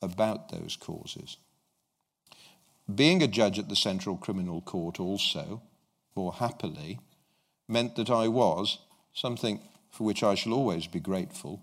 about 0.00 0.50
those 0.50 0.76
causes. 0.76 1.36
Being 2.92 3.22
a 3.22 3.28
judge 3.28 3.58
at 3.58 3.68
the 3.68 3.76
Central 3.76 4.16
Criminal 4.16 4.60
Court 4.60 4.98
also, 4.98 5.60
or 6.14 6.34
happily, 6.34 7.00
meant 7.68 7.96
that 7.96 8.10
I 8.10 8.28
was, 8.28 8.78
something 9.12 9.60
for 9.90 10.04
which 10.04 10.22
I 10.22 10.34
shall 10.34 10.52
always 10.52 10.86
be 10.86 11.00
grateful, 11.00 11.60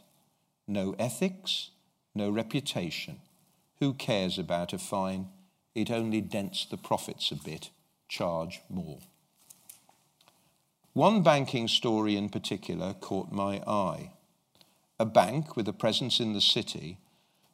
No 0.67 0.95
ethics, 0.97 1.69
no 2.15 2.31
reputation. 2.31 3.21
Who 3.79 3.93
cares 3.93 4.39
about 4.39 4.73
a 4.73 4.79
fine? 4.79 5.27
It 5.75 5.91
only 5.91 6.19
dents 6.19 6.65
the 6.65 6.77
profits 6.77 7.29
a 7.29 7.35
bit. 7.35 7.69
Charge 8.07 8.61
more. 8.69 9.01
One 10.93 11.21
banking 11.21 11.67
story 11.67 12.17
in 12.17 12.29
particular 12.29 12.95
caught 12.95 13.31
my 13.31 13.61
eye. 13.67 14.13
A 14.99 15.05
bank 15.05 15.55
with 15.55 15.67
a 15.67 15.73
presence 15.73 16.19
in 16.19 16.33
the 16.33 16.41
city 16.41 16.97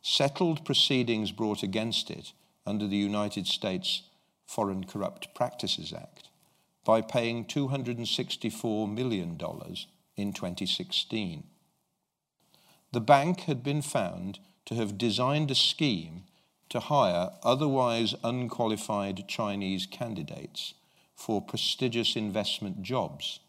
settled 0.01 0.63
proceedings 0.63 1.33
brought 1.33 1.61
against 1.61 2.09
it 2.09 2.31
under 2.65 2.87
the 2.87 2.95
United 2.95 3.47
States 3.47 4.03
Foreign 4.45 4.85
Corrupt 4.85 5.35
Practices 5.35 5.91
Act 5.91 6.28
by 6.83 7.01
paying 7.01 7.45
$264 7.45 8.93
million 8.93 9.37
in 10.15 10.33
2016. 10.33 11.43
The 12.91 13.01
bank 13.01 13.41
had 13.41 13.63
been 13.63 13.81
found 13.81 14.39
to 14.65 14.75
have 14.75 14.97
designed 14.97 15.51
a 15.51 15.55
scheme 15.55 16.23
to 16.69 16.79
hire 16.79 17.31
otherwise 17.43 18.15
unqualified 18.23 19.27
Chinese 19.27 19.85
candidates 19.85 20.73
for 21.15 21.41
prestigious 21.41 22.15
investment 22.15 22.81
jobs 22.81 23.39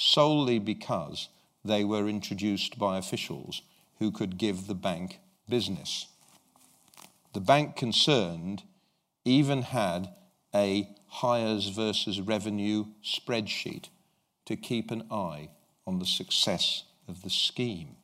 solely 0.00 0.58
because 0.58 1.28
they 1.62 1.84
were 1.84 2.08
introduced 2.08 2.78
by 2.78 2.96
officials 2.96 3.60
who 3.98 4.10
could 4.10 4.38
give 4.38 4.66
the 4.66 4.74
bank 4.74 5.18
business. 5.48 6.06
The 7.34 7.40
bank 7.40 7.76
concerned 7.76 8.62
even 9.24 9.62
had 9.62 10.14
a 10.54 10.88
hires 11.06 11.68
versus 11.68 12.20
revenue 12.20 12.84
spreadsheet 13.04 13.88
to 14.46 14.56
keep 14.56 14.90
an 14.90 15.02
eye 15.10 15.48
on 15.86 15.98
the 15.98 16.06
success 16.06 16.84
of 17.08 17.22
the 17.22 17.30
scheme. 17.30 17.96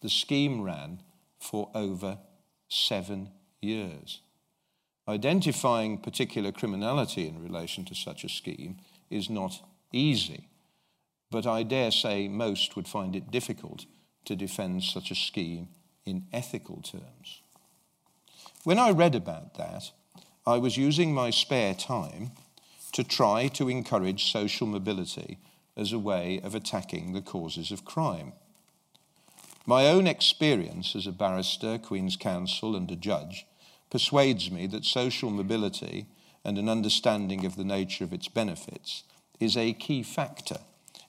The 0.00 0.10
scheme 0.10 0.62
ran 0.62 1.00
for 1.38 1.70
over 1.74 2.18
seven 2.68 3.30
years. 3.60 4.20
Identifying 5.06 5.98
particular 5.98 6.50
criminality 6.52 7.28
in 7.28 7.42
relation 7.42 7.84
to 7.86 7.94
such 7.94 8.24
a 8.24 8.28
scheme 8.28 8.78
is 9.10 9.28
not 9.28 9.62
easy, 9.92 10.48
but 11.30 11.46
I 11.46 11.62
dare 11.62 11.90
say 11.90 12.28
most 12.28 12.74
would 12.74 12.88
find 12.88 13.14
it 13.14 13.30
difficult 13.30 13.86
to 14.24 14.34
defend 14.34 14.82
such 14.82 15.10
a 15.10 15.14
scheme 15.14 15.68
in 16.06 16.26
ethical 16.32 16.80
terms. 16.80 17.42
When 18.64 18.78
I 18.78 18.90
read 18.90 19.14
about 19.14 19.54
that, 19.54 19.90
I 20.46 20.58
was 20.58 20.76
using 20.76 21.14
my 21.14 21.30
spare 21.30 21.74
time 21.74 22.32
to 22.92 23.02
try 23.02 23.48
to 23.48 23.70
encourage 23.70 24.30
social 24.30 24.66
mobility 24.66 25.38
as 25.76 25.92
a 25.92 25.98
way 25.98 26.40
of 26.44 26.54
attacking 26.54 27.12
the 27.12 27.22
causes 27.22 27.70
of 27.70 27.84
crime. 27.84 28.34
My 29.66 29.86
own 29.86 30.06
experience 30.06 30.94
as 30.94 31.06
a 31.06 31.12
barrister, 31.12 31.78
Queen's 31.78 32.16
Counsel, 32.16 32.76
and 32.76 32.90
a 32.90 32.96
judge 32.96 33.46
persuades 33.90 34.50
me 34.50 34.66
that 34.66 34.84
social 34.84 35.30
mobility 35.30 36.06
and 36.44 36.58
an 36.58 36.68
understanding 36.68 37.46
of 37.46 37.56
the 37.56 37.64
nature 37.64 38.04
of 38.04 38.12
its 38.12 38.28
benefits 38.28 39.04
is 39.40 39.56
a 39.56 39.72
key 39.72 40.02
factor 40.02 40.58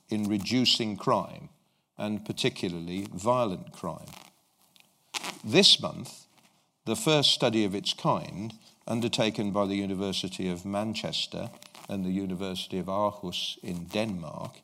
in 0.09 0.29
reducing 0.29 0.95
crime, 0.95 1.49
and 1.97 2.23
particularly 2.25 3.07
violent 3.13 3.73
crime. 3.73 4.07
This 5.43 5.81
month, 5.81 6.25
the 6.85 6.95
first 6.95 7.31
study 7.31 7.65
of 7.65 7.75
its 7.75 7.93
kind, 7.93 8.53
undertaken 8.87 9.51
by 9.51 9.65
the 9.65 9.75
University 9.75 10.47
of 10.47 10.65
Manchester 10.65 11.49
and 11.89 12.05
the 12.05 12.11
University 12.11 12.77
of 12.77 12.85
Aarhus 12.85 13.57
in 13.63 13.85
Denmark, 13.85 14.61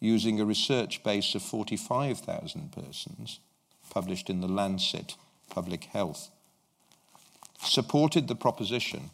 using 0.00 0.40
a 0.40 0.44
research 0.44 1.02
base 1.02 1.34
of 1.34 1.42
45,000 1.42 2.72
persons, 2.72 3.40
published 3.90 4.30
in 4.30 4.40
the 4.40 4.48
Lancet 4.48 5.16
Public 5.50 5.84
Health, 5.84 6.30
supported 7.58 8.28
the 8.28 8.34
proposition 8.34 9.10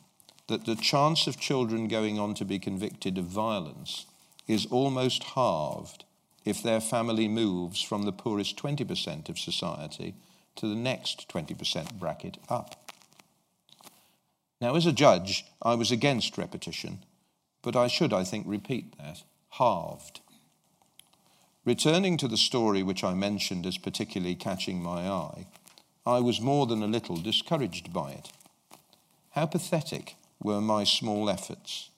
that 0.48 0.66
the 0.66 0.74
chance 0.74 1.26
of 1.26 1.38
children 1.38 1.86
going 1.86 2.18
on 2.18 2.34
to 2.34 2.44
be 2.44 2.58
convicted 2.58 3.16
of 3.18 3.24
violence 3.24 4.06
is 4.48 4.66
almost 4.66 5.22
halved 5.22 6.04
if 6.44 6.62
their 6.62 6.80
family 6.80 7.28
moves 7.28 7.80
from 7.82 8.02
the 8.02 8.12
poorest 8.12 8.56
20% 8.56 9.28
of 9.28 9.38
society 9.38 10.14
to 10.56 10.66
the 10.66 10.74
next 10.74 11.28
20% 11.28 11.94
bracket 11.94 12.38
up. 12.49 12.79
Now, 14.60 14.75
as 14.75 14.84
a 14.84 14.92
judge, 14.92 15.46
I 15.62 15.75
was 15.75 15.90
against 15.90 16.36
repetition, 16.36 16.99
but 17.62 17.75
I 17.76 17.86
should, 17.86 18.12
I 18.12 18.25
think, 18.25 18.46
repeat 18.46 18.96
that 18.99 19.23
halved. 19.50 20.20
Returning 21.64 22.16
to 22.18 22.28
the 22.28 22.36
story 22.36 22.82
which 22.82 23.02
I 23.02 23.14
mentioned 23.14 23.66
as 23.66 23.78
particularly 23.78 24.34
catching 24.34 24.82
my 24.82 25.08
eye, 25.08 25.46
I 26.06 26.20
was 26.20 26.40
more 26.40 26.66
than 26.66 26.82
a 26.82 26.86
little 26.86 27.16
discouraged 27.16 27.92
by 27.92 28.12
it. 28.12 28.32
How 29.30 29.46
pathetic 29.46 30.16
were 30.42 30.60
my 30.60 30.84
small 30.84 31.30
efforts? 31.30 31.90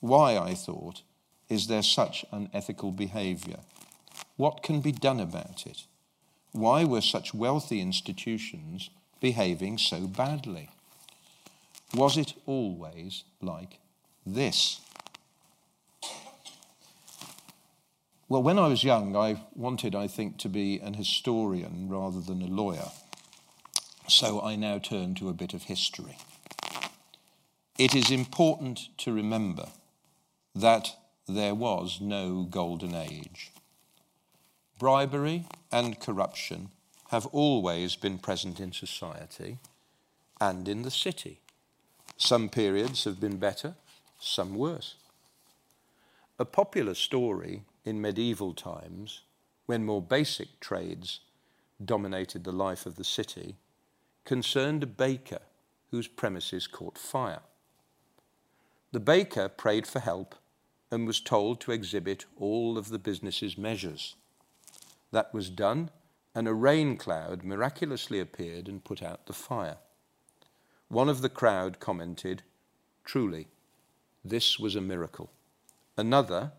Why, 0.00 0.36
I 0.36 0.54
thought, 0.54 1.02
is 1.48 1.66
there 1.66 1.82
such 1.82 2.24
unethical 2.30 2.92
behavior? 2.92 3.60
What 4.36 4.62
can 4.62 4.80
be 4.80 4.92
done 4.92 5.18
about 5.18 5.66
it? 5.66 5.84
Why 6.52 6.84
were 6.84 7.00
such 7.00 7.34
wealthy 7.34 7.80
institutions 7.80 8.90
behaving 9.20 9.78
so 9.78 10.06
badly? 10.06 10.70
Was 11.94 12.16
it 12.16 12.34
always 12.46 13.24
like 13.40 13.78
this? 14.26 14.80
Well, 18.28 18.42
when 18.42 18.58
I 18.58 18.68
was 18.68 18.84
young, 18.84 19.16
I 19.16 19.42
wanted, 19.54 19.94
I 19.94 20.06
think, 20.06 20.36
to 20.38 20.50
be 20.50 20.78
an 20.80 20.94
historian 20.94 21.88
rather 21.88 22.20
than 22.20 22.42
a 22.42 22.46
lawyer. 22.46 22.90
So 24.06 24.42
I 24.42 24.54
now 24.54 24.78
turn 24.78 25.14
to 25.14 25.30
a 25.30 25.34
bit 25.34 25.54
of 25.54 25.64
history. 25.64 26.18
It 27.78 27.94
is 27.94 28.10
important 28.10 28.88
to 28.98 29.12
remember 29.12 29.68
that 30.54 30.94
there 31.26 31.54
was 31.54 32.00
no 32.02 32.42
golden 32.42 32.94
age. 32.94 33.50
Bribery 34.78 35.46
and 35.72 35.98
corruption 35.98 36.68
have 37.10 37.26
always 37.26 37.96
been 37.96 38.18
present 38.18 38.60
in 38.60 38.72
society 38.72 39.58
and 40.40 40.68
in 40.68 40.82
the 40.82 40.90
city. 40.90 41.40
Some 42.18 42.48
periods 42.48 43.04
have 43.04 43.20
been 43.20 43.36
better, 43.36 43.76
some 44.20 44.56
worse. 44.56 44.96
A 46.36 46.44
popular 46.44 46.94
story 46.94 47.62
in 47.84 48.00
medieval 48.00 48.54
times, 48.54 49.22
when 49.66 49.84
more 49.84 50.02
basic 50.02 50.58
trades 50.58 51.20
dominated 51.82 52.42
the 52.42 52.52
life 52.52 52.86
of 52.86 52.96
the 52.96 53.04
city, 53.04 53.54
concerned 54.24 54.82
a 54.82 54.86
baker 54.86 55.38
whose 55.92 56.08
premises 56.08 56.66
caught 56.66 56.98
fire. 56.98 57.42
The 58.90 59.00
baker 59.00 59.48
prayed 59.48 59.86
for 59.86 60.00
help 60.00 60.34
and 60.90 61.06
was 61.06 61.20
told 61.20 61.60
to 61.60 61.72
exhibit 61.72 62.24
all 62.36 62.76
of 62.76 62.88
the 62.88 62.98
business's 62.98 63.56
measures. 63.56 64.16
That 65.12 65.32
was 65.32 65.50
done, 65.50 65.90
and 66.34 66.48
a 66.48 66.54
rain 66.54 66.96
cloud 66.96 67.44
miraculously 67.44 68.18
appeared 68.18 68.66
and 68.66 68.82
put 68.82 69.04
out 69.04 69.26
the 69.26 69.32
fire. 69.32 69.76
One 70.88 71.08
of 71.08 71.20
the 71.20 71.28
crowd 71.28 71.80
commented, 71.80 72.42
Truly, 73.04 73.48
this 74.24 74.58
was 74.58 74.74
a 74.74 74.80
miracle. 74.80 75.30
Another, 75.96 76.52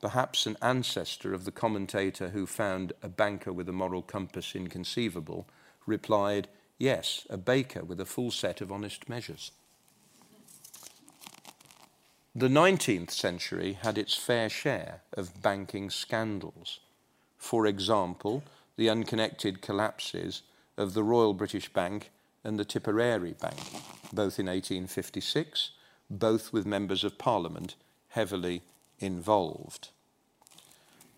perhaps 0.00 0.46
an 0.46 0.56
ancestor 0.62 1.34
of 1.34 1.44
the 1.44 1.50
commentator 1.50 2.28
who 2.28 2.46
found 2.46 2.92
a 3.02 3.08
banker 3.08 3.52
with 3.52 3.68
a 3.68 3.72
moral 3.72 4.02
compass 4.02 4.54
inconceivable, 4.54 5.48
replied, 5.86 6.48
Yes, 6.78 7.26
a 7.30 7.36
baker 7.36 7.84
with 7.84 8.00
a 8.00 8.04
full 8.04 8.30
set 8.30 8.60
of 8.60 8.70
honest 8.70 9.08
measures. 9.08 9.50
The 12.34 12.48
19th 12.48 13.10
century 13.10 13.74
had 13.74 13.96
its 13.96 14.14
fair 14.14 14.48
share 14.48 15.02
of 15.12 15.40
banking 15.40 15.88
scandals. 15.90 16.80
For 17.38 17.66
example, 17.66 18.42
the 18.76 18.90
unconnected 18.90 19.62
collapses 19.62 20.42
of 20.76 20.94
the 20.94 21.04
Royal 21.04 21.32
British 21.32 21.72
Bank 21.72 22.10
and 22.44 22.58
the 22.58 22.64
Tipperary 22.64 23.32
Bank, 23.32 23.58
both 24.12 24.38
in 24.38 24.46
1856, 24.46 25.70
both 26.10 26.52
with 26.52 26.66
members 26.66 27.02
of 27.02 27.18
Parliament 27.18 27.74
heavily 28.08 28.62
involved. 29.00 29.88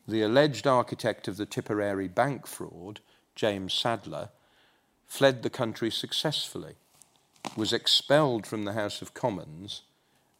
The 0.08 0.22
alleged 0.22 0.66
architect 0.66 1.26
of 1.26 1.36
the 1.36 1.46
Tipperary 1.46 2.08
Bank 2.08 2.46
fraud, 2.46 3.00
James 3.34 3.74
Sadleir, 3.74 4.30
fled 5.06 5.42
the 5.42 5.50
country 5.50 5.90
successfully, 5.90 6.74
was 7.56 7.72
expelled 7.72 8.46
from 8.46 8.64
the 8.64 8.72
House 8.72 9.02
of 9.02 9.14
Commons, 9.14 9.82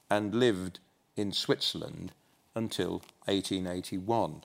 and 0.08 0.34
lived 0.34 0.78
in 1.16 1.32
Switzerland 1.32 2.12
until 2.54 3.02
1881. 3.26 4.44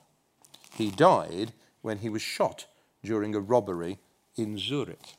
He 0.74 0.90
died 0.90 1.52
when 1.82 1.98
he 1.98 2.08
was 2.08 2.22
shot 2.22 2.66
during 3.04 3.34
a 3.34 3.40
robbery 3.40 3.98
in 4.36 4.58
Zurich. 4.58 5.16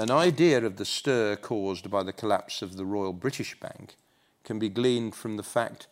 An 0.00 0.12
idea 0.12 0.64
of 0.64 0.76
the 0.76 0.84
stir 0.84 1.34
caused 1.34 1.90
by 1.90 2.04
the 2.04 2.12
collapse 2.12 2.62
of 2.62 2.76
the 2.76 2.84
Royal 2.84 3.12
British 3.12 3.58
Bank 3.58 3.96
can 4.44 4.60
be 4.60 4.68
gleaned 4.68 5.16
from 5.16 5.36
the 5.36 5.42
fact 5.42 5.88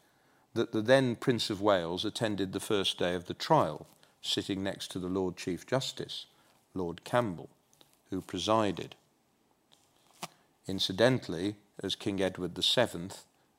that 0.55 0.71
the 0.71 0.81
then 0.81 1.17
Prince 1.17 1.51
of 1.51 1.61
Wales 1.61 2.05
attended 2.05 2.53
the 2.53 2.61
first 2.61 2.99
day 2.99 3.17
of 3.17 3.25
the 3.25 3.35
trial, 3.35 3.89
sitting 4.23 4.63
next 4.63 4.93
to 4.93 5.01
the 5.01 5.09
Lord 5.09 5.37
Chief 5.37 5.67
Justice, 5.67 6.27
Lord 6.73 7.03
Campbell, 7.03 7.49
who 8.11 8.21
presided. 8.21 8.95
Incidentally, 10.69 11.57
as 11.83 11.97
King 11.97 12.23
Edward 12.23 12.57
VII, 12.57 13.09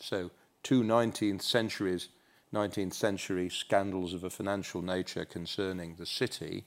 So, 0.00 0.30
two 0.68 0.82
19th 0.82 1.40
centuries, 1.40 2.08
19th 2.52 2.92
century 2.92 3.48
scandals 3.48 4.12
of 4.12 4.22
a 4.22 4.28
financial 4.28 4.82
nature 4.82 5.24
concerning 5.24 5.94
the 5.94 6.04
city 6.04 6.62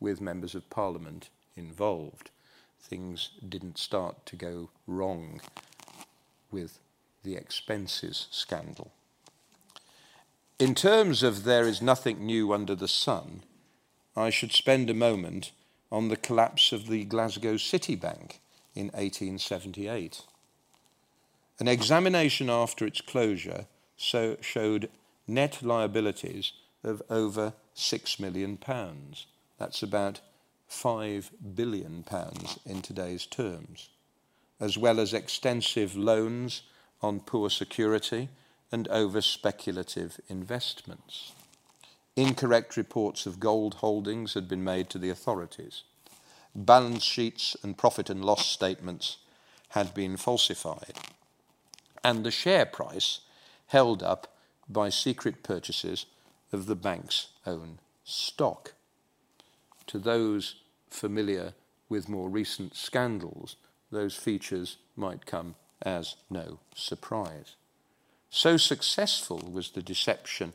with 0.00 0.20
members 0.20 0.56
of 0.56 0.68
parliament 0.70 1.28
involved. 1.54 2.30
Things 2.80 3.30
didn't 3.48 3.78
start 3.78 4.26
to 4.26 4.34
go 4.34 4.70
wrong 4.88 5.40
with 6.50 6.80
the 7.22 7.36
expenses 7.36 8.26
scandal. 8.32 8.90
In 10.58 10.74
terms 10.74 11.22
of 11.22 11.44
there 11.44 11.68
is 11.68 11.80
nothing 11.80 12.26
new 12.26 12.52
under 12.52 12.74
the 12.74 12.88
sun, 12.88 13.44
I 14.16 14.30
should 14.30 14.50
spend 14.50 14.90
a 14.90 14.94
moment 14.94 15.52
on 15.92 16.08
the 16.08 16.16
collapse 16.16 16.72
of 16.72 16.88
the 16.88 17.04
Glasgow 17.04 17.56
City 17.58 17.94
Bank 17.94 18.40
in 18.74 18.86
1878. 18.86 20.22
An 21.60 21.68
examination 21.68 22.50
after 22.50 22.84
its 22.84 23.00
closure 23.00 23.66
so 23.96 24.36
showed 24.40 24.90
net 25.26 25.62
liabilities 25.62 26.52
of 26.82 27.00
over 27.08 27.54
£6 27.76 28.20
million. 28.20 28.58
That's 29.58 29.82
about 29.82 30.20
£5 30.68 31.30
billion 31.54 32.04
in 32.66 32.82
today's 32.82 33.26
terms, 33.26 33.88
as 34.58 34.76
well 34.76 34.98
as 34.98 35.14
extensive 35.14 35.96
loans 35.96 36.62
on 37.00 37.20
poor 37.20 37.48
security 37.50 38.28
and 38.72 38.88
over 38.88 39.20
speculative 39.20 40.20
investments. 40.28 41.32
Incorrect 42.16 42.76
reports 42.76 43.26
of 43.26 43.38
gold 43.38 43.74
holdings 43.74 44.34
had 44.34 44.48
been 44.48 44.64
made 44.64 44.90
to 44.90 44.98
the 44.98 45.10
authorities. 45.10 45.82
Balance 46.54 47.04
sheets 47.04 47.56
and 47.62 47.78
profit 47.78 48.10
and 48.10 48.24
loss 48.24 48.46
statements 48.46 49.18
had 49.70 49.94
been 49.94 50.16
falsified. 50.16 50.94
And 52.04 52.22
the 52.22 52.30
share 52.30 52.66
price 52.66 53.20
held 53.68 54.02
up 54.02 54.36
by 54.68 54.90
secret 54.90 55.42
purchases 55.42 56.06
of 56.52 56.66
the 56.66 56.76
bank's 56.76 57.28
own 57.46 57.78
stock. 58.04 58.74
To 59.86 59.98
those 59.98 60.56
familiar 60.90 61.54
with 61.88 62.08
more 62.08 62.28
recent 62.28 62.76
scandals, 62.76 63.56
those 63.90 64.14
features 64.14 64.76
might 64.96 65.26
come 65.26 65.54
as 65.82 66.16
no 66.30 66.58
surprise. 66.74 67.56
So 68.30 68.56
successful 68.56 69.38
was 69.50 69.70
the 69.70 69.82
deception 69.82 70.52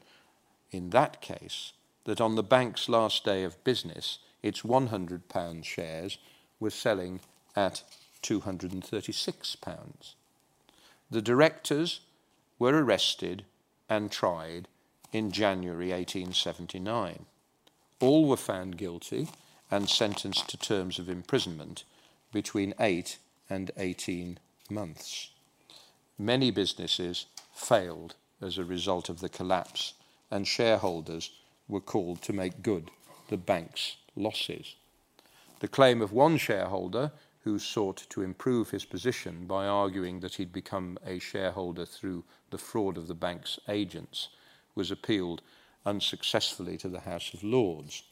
in 0.72 0.90
that 0.92 1.22
case 1.22 1.74
that 2.06 2.22
on 2.22 2.36
the 2.36 2.44
bank's 2.44 2.90
last 2.90 3.24
day 3.24 3.44
of 3.44 3.64
business, 3.64 4.20
its 4.42 4.62
£100 4.62 5.64
shares 5.64 6.18
were 6.60 6.70
selling 6.70 7.22
at 7.56 7.84
£236. 8.24 10.14
The 11.12 11.22
directors 11.22 12.02
were 12.60 12.84
arrested 12.84 13.46
and 13.90 14.12
tried 14.12 14.68
in 15.12 15.32
January 15.32 15.90
1879. 15.90 17.26
All 18.00 18.26
were 18.26 18.38
found 18.38 18.78
guilty 18.78 19.30
and 19.72 19.90
sentenced 19.90 20.50
to 20.50 20.58
terms 20.58 21.00
of 21.00 21.10
imprisonment 21.10 21.84
between 22.32 22.76
8 22.80 23.18
and 23.50 23.72
18 23.78 24.38
months. 24.70 25.32
Many 26.18 26.52
businesses 26.52 27.26
failed 27.54 28.16
as 28.42 28.58
a 28.58 28.64
result 28.64 29.10
of 29.10 29.20
the 29.20 29.30
collapse 29.30 29.94
and 30.30 30.48
shareholders 30.48 31.32
were 31.68 31.82
called 31.82 32.22
to 32.24 32.34
make 32.34 32.62
good 32.62 32.92
the 33.30 33.38
bank's 33.38 33.98
losses. 34.16 34.76
The 35.60 35.68
claim 35.68 36.02
of 36.02 36.12
one 36.12 36.38
shareholder 36.38 37.12
who 37.44 37.58
sought 37.58 38.06
to 38.10 38.22
improve 38.22 38.70
his 38.70 38.86
position 38.86 39.46
by 39.46 39.66
arguing 39.66 40.20
that 40.20 40.36
he'd 40.36 40.52
become 40.52 40.98
a 41.06 41.20
shareholder 41.20 41.86
through 41.86 42.24
the 42.50 42.58
fraud 42.58 42.98
of 42.98 43.08
the 43.08 43.14
bank's 43.14 43.60
agents 43.68 44.30
was 44.76 44.92
appealed 44.92 45.42
unsuccessfully 45.86 46.78
to 46.78 46.90
the 46.90 47.02
House 47.02 47.34
of 47.34 47.44
Lords 47.44 48.04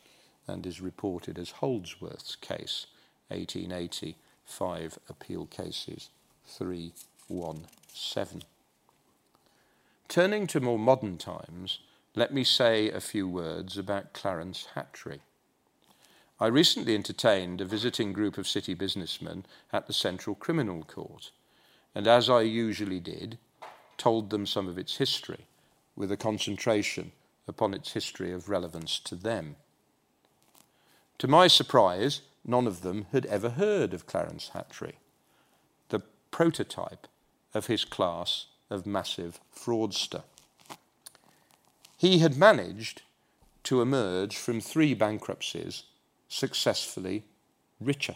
and 0.47 0.65
is 0.65 0.81
reported 0.81 1.37
as 1.37 1.51
Holdsworth's 1.51 2.35
case, 2.35 2.87
1880, 3.27 4.15
five 4.45 4.97
appeal 5.09 5.45
cases, 5.45 6.09
317. 6.45 8.43
Turning 10.07 10.47
to 10.47 10.61
more 10.61 10.79
modern 10.79 11.17
times, 11.17 11.79
let 12.15 12.33
me 12.33 12.45
say 12.45 12.89
a 12.89 13.01
few 13.01 13.27
words 13.27 13.77
about 13.77 14.13
Clarence 14.13 14.69
Hatry. 14.75 15.19
I 16.39 16.47
recently 16.47 16.93
entertained 16.93 17.61
a 17.61 17.65
visiting 17.65 18.13
group 18.13 18.37
of 18.37 18.47
city 18.47 18.75
businessmen 18.75 19.45
at 19.73 19.87
the 19.87 19.93
Central 19.93 20.35
Criminal 20.35 20.83
Court, 20.83 21.31
and 21.95 22.07
as 22.07 22.29
I 22.29 22.41
usually 22.41 22.99
did, 22.99 23.39
told 23.97 24.29
them 24.29 24.45
some 24.45 24.67
of 24.67 24.77
its 24.77 24.97
history, 24.97 25.47
with 25.95 26.11
a 26.11 26.17
concentration 26.17 27.11
upon 27.47 27.73
its 27.73 27.93
history 27.93 28.31
of 28.31 28.49
relevance 28.49 28.99
to 28.99 29.15
them. 29.15 29.55
To 31.17 31.27
my 31.27 31.47
surprise, 31.47 32.21
none 32.45 32.67
of 32.67 32.81
them 32.81 33.07
had 33.11 33.25
ever 33.25 33.49
heard 33.49 33.95
of 33.95 34.05
Clarence 34.05 34.51
Hatry, 34.53 34.93
the 35.89 36.01
prototype 36.29 37.07
of 37.55 37.65
his 37.65 37.83
class 37.83 38.45
of 38.69 38.85
massive 38.85 39.39
fraudster. 39.55 40.21
He 41.97 42.19
had 42.19 42.37
managed 42.37 43.01
to 43.63 43.81
emerge 43.81 44.37
from 44.37 44.61
three 44.61 44.93
bankruptcies 44.93 45.85
successfully 46.27 47.23
richer. 47.79 48.15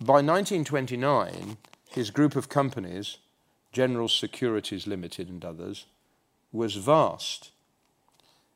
By 0.00 0.22
1929, 0.22 1.56
his 1.90 2.10
group 2.10 2.36
of 2.36 2.48
companies, 2.48 3.18
General 3.72 4.08
Securities 4.08 4.86
Limited 4.86 5.28
and 5.28 5.44
others, 5.44 5.86
was 6.52 6.76
vast. 6.76 7.50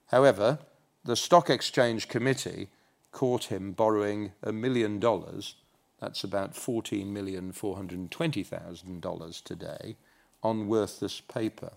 However, 0.06 0.60
the 1.04 1.16
Stock 1.16 1.50
Exchange 1.50 2.08
Committee 2.08 2.68
caught 3.12 3.44
him 3.44 3.72
borrowing 3.72 4.32
a 4.42 4.52
million 4.52 4.98
dollars, 5.00 5.56
that's 6.00 6.24
about 6.24 6.54
$14,420,000 6.54 9.44
today, 9.44 9.96
on 10.42 10.68
worthless 10.68 11.20
paper 11.20 11.70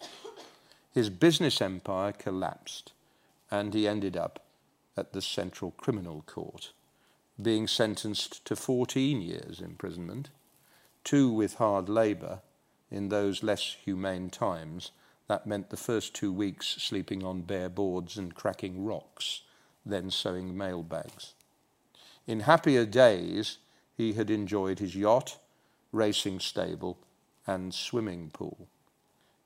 his 0.92 1.10
business 1.10 1.62
empire 1.62 2.12
collapsed 2.12 2.92
and 3.50 3.74
he 3.74 3.88
ended 3.88 4.18
up 4.18 4.44
at 4.98 5.14
the 5.14 5.22
Central 5.22 5.72
Criminal 5.72 6.24
Court, 6.26 6.72
being 7.42 7.68
sentenced 7.68 8.44
to 8.46 8.56
14 8.56 9.22
years 9.22 9.62
imprisonment, 9.62 10.30
two 11.04 11.32
with 11.32 11.56
hard 11.56 11.90
labour. 11.90 12.42
In 12.90 13.10
those 13.10 13.42
less 13.42 13.78
humane 13.86 14.30
times, 14.30 14.92
that 15.28 15.48
meant 15.48 15.70
the 15.70 15.78
first 15.78 16.14
two 16.14 16.34
weeks 16.34 16.68
sleeping 16.68 17.24
on 17.24 17.42
bare 17.42 17.70
boards 17.70 18.18
and 18.18 18.36
cracking 18.36 18.84
rocks, 18.84 19.44
then 19.86 20.12
sewing 20.12 20.58
mailbags. 20.58 21.34
In 22.28 22.42
happier 22.42 22.86
days, 22.86 23.60
he 23.96 24.14
had 24.14 24.30
enjoyed 24.30 24.80
his 24.80 24.96
yacht, 24.96 25.38
racing 25.92 26.40
stable, 26.42 26.98
and 27.48 27.74
swimming 27.74 28.30
pool. 28.32 28.68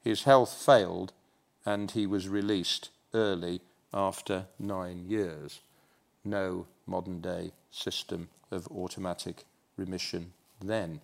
His 0.01 0.23
health 0.23 0.53
failed 0.53 1.13
and 1.65 1.91
he 1.91 2.05
was 2.05 2.29
released 2.29 2.89
early 3.13 3.62
after 3.95 4.45
nine 4.60 5.05
years. 5.08 5.62
No 6.23 6.67
modern 6.86 7.21
day 7.21 7.53
system 7.71 8.27
of 8.51 8.67
automatic 8.67 9.45
remission 9.77 10.34
then. 10.62 10.99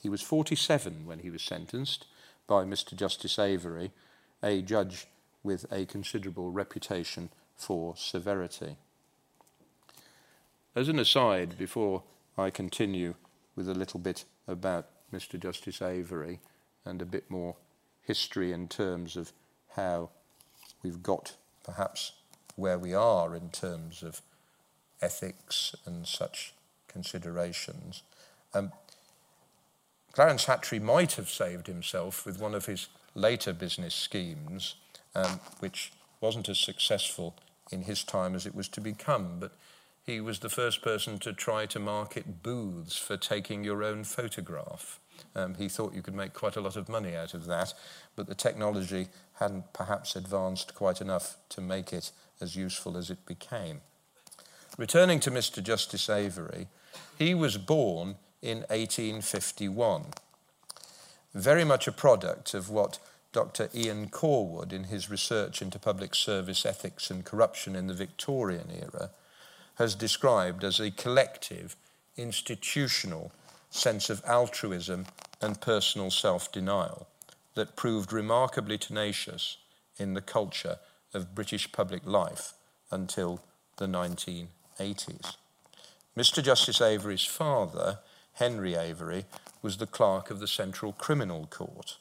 He 0.00 0.08
was 0.08 0.22
47 0.22 1.04
when 1.04 1.18
he 1.18 1.30
was 1.30 1.42
sentenced 1.42 2.06
by 2.46 2.64
Mr. 2.64 2.94
Justice 2.94 3.38
Avory, 3.38 3.90
a 4.42 4.62
judge 4.62 5.06
with 5.42 5.66
a 5.70 5.84
considerable 5.86 6.50
reputation 6.50 7.30
for 7.56 7.94
severity. 7.96 8.76
As 10.74 10.88
an 10.88 10.98
aside, 10.98 11.58
before 11.58 12.02
I 12.38 12.50
continue 12.50 13.14
with 13.54 13.68
a 13.68 13.74
little 13.74 14.00
bit 14.00 14.24
about 14.48 14.88
Mr. 15.12 15.38
Justice 15.38 15.82
Avory 15.82 16.40
and 16.84 17.02
a 17.02 17.06
bit 17.06 17.30
more 17.30 17.56
history 18.02 18.52
in 18.52 18.68
terms 18.68 19.16
of 19.16 19.32
how 19.76 20.10
we've 20.82 21.02
got 21.02 21.36
perhaps 21.64 22.12
where 22.56 22.78
we 22.78 22.94
are 22.94 23.34
in 23.34 23.50
terms 23.50 24.02
of 24.02 24.20
ethics 25.00 25.74
and 25.84 26.06
such 26.06 26.54
considerations. 26.88 28.02
Um, 28.54 28.72
Clarence 30.12 30.44
Hatry 30.44 30.80
might 30.80 31.12
have 31.12 31.30
saved 31.30 31.66
himself 31.66 32.26
with 32.26 32.38
one 32.38 32.54
of 32.54 32.66
his 32.66 32.88
later 33.14 33.52
business 33.52 33.94
schemes, 33.94 34.74
um, 35.14 35.40
which 35.60 35.92
wasn't 36.20 36.48
as 36.48 36.58
successful 36.58 37.34
in 37.70 37.82
his 37.82 38.04
time 38.04 38.34
as 38.34 38.46
it 38.46 38.54
was 38.54 38.68
to 38.68 38.80
become, 38.80 39.38
but 39.40 39.52
he 40.04 40.20
was 40.20 40.40
the 40.40 40.48
first 40.50 40.82
person 40.82 41.18
to 41.20 41.32
try 41.32 41.64
to 41.66 41.78
market 41.78 42.42
booths 42.42 42.96
for 42.96 43.16
taking 43.16 43.64
your 43.64 43.82
own 43.82 44.04
photograph. 44.04 45.00
Um, 45.34 45.54
he 45.54 45.68
thought 45.68 45.94
you 45.94 46.02
could 46.02 46.14
make 46.14 46.34
quite 46.34 46.56
a 46.56 46.60
lot 46.60 46.76
of 46.76 46.88
money 46.88 47.16
out 47.16 47.34
of 47.34 47.46
that, 47.46 47.74
but 48.16 48.26
the 48.26 48.34
technology 48.34 49.08
hadn't 49.34 49.72
perhaps 49.72 50.14
advanced 50.14 50.74
quite 50.74 51.00
enough 51.00 51.36
to 51.50 51.60
make 51.60 51.92
it 51.92 52.10
as 52.40 52.56
useful 52.56 52.96
as 52.96 53.10
it 53.10 53.24
became. 53.26 53.80
Returning 54.76 55.20
to 55.20 55.30
Mr. 55.30 55.62
Justice 55.62 56.08
Avory, 56.08 56.68
he 57.18 57.34
was 57.34 57.56
born 57.56 58.16
in 58.42 58.58
1851, 58.68 60.04
very 61.34 61.64
much 61.64 61.86
a 61.86 61.92
product 61.92 62.52
of 62.54 62.68
what 62.68 62.98
Dr. 63.32 63.70
Ian 63.74 64.08
Cawood, 64.08 64.72
in 64.72 64.84
his 64.84 65.08
research 65.08 65.62
into 65.62 65.78
public 65.78 66.14
service 66.14 66.66
ethics 66.66 67.10
and 67.10 67.24
corruption 67.24 67.74
in 67.74 67.86
the 67.86 67.94
Victorian 67.94 68.70
era, 68.70 69.10
has 69.76 69.94
described 69.94 70.64
as 70.64 70.78
a 70.78 70.90
collective, 70.90 71.74
institutional 72.16 73.32
sense 73.72 74.10
of 74.10 74.22
altruism 74.26 75.06
and 75.40 75.60
personal 75.60 76.10
self 76.10 76.52
denial 76.52 77.08
that 77.54 77.74
proved 77.74 78.12
remarkably 78.12 78.78
tenacious 78.78 79.56
in 79.98 80.14
the 80.14 80.20
culture 80.20 80.78
of 81.12 81.34
British 81.34 81.72
public 81.72 82.06
life 82.06 82.52
until 82.90 83.40
the 83.78 83.86
1980s. 83.86 85.36
Mr. 86.16 86.42
Justice 86.42 86.80
Avory's 86.80 87.24
father, 87.24 87.98
Henry 88.34 88.74
Avery, 88.74 89.24
was 89.62 89.78
the 89.78 89.86
clerk 89.86 90.30
of 90.30 90.40
the 90.40 90.48
Central 90.48 90.92
Criminal 90.92 91.46
Court. 91.46 91.96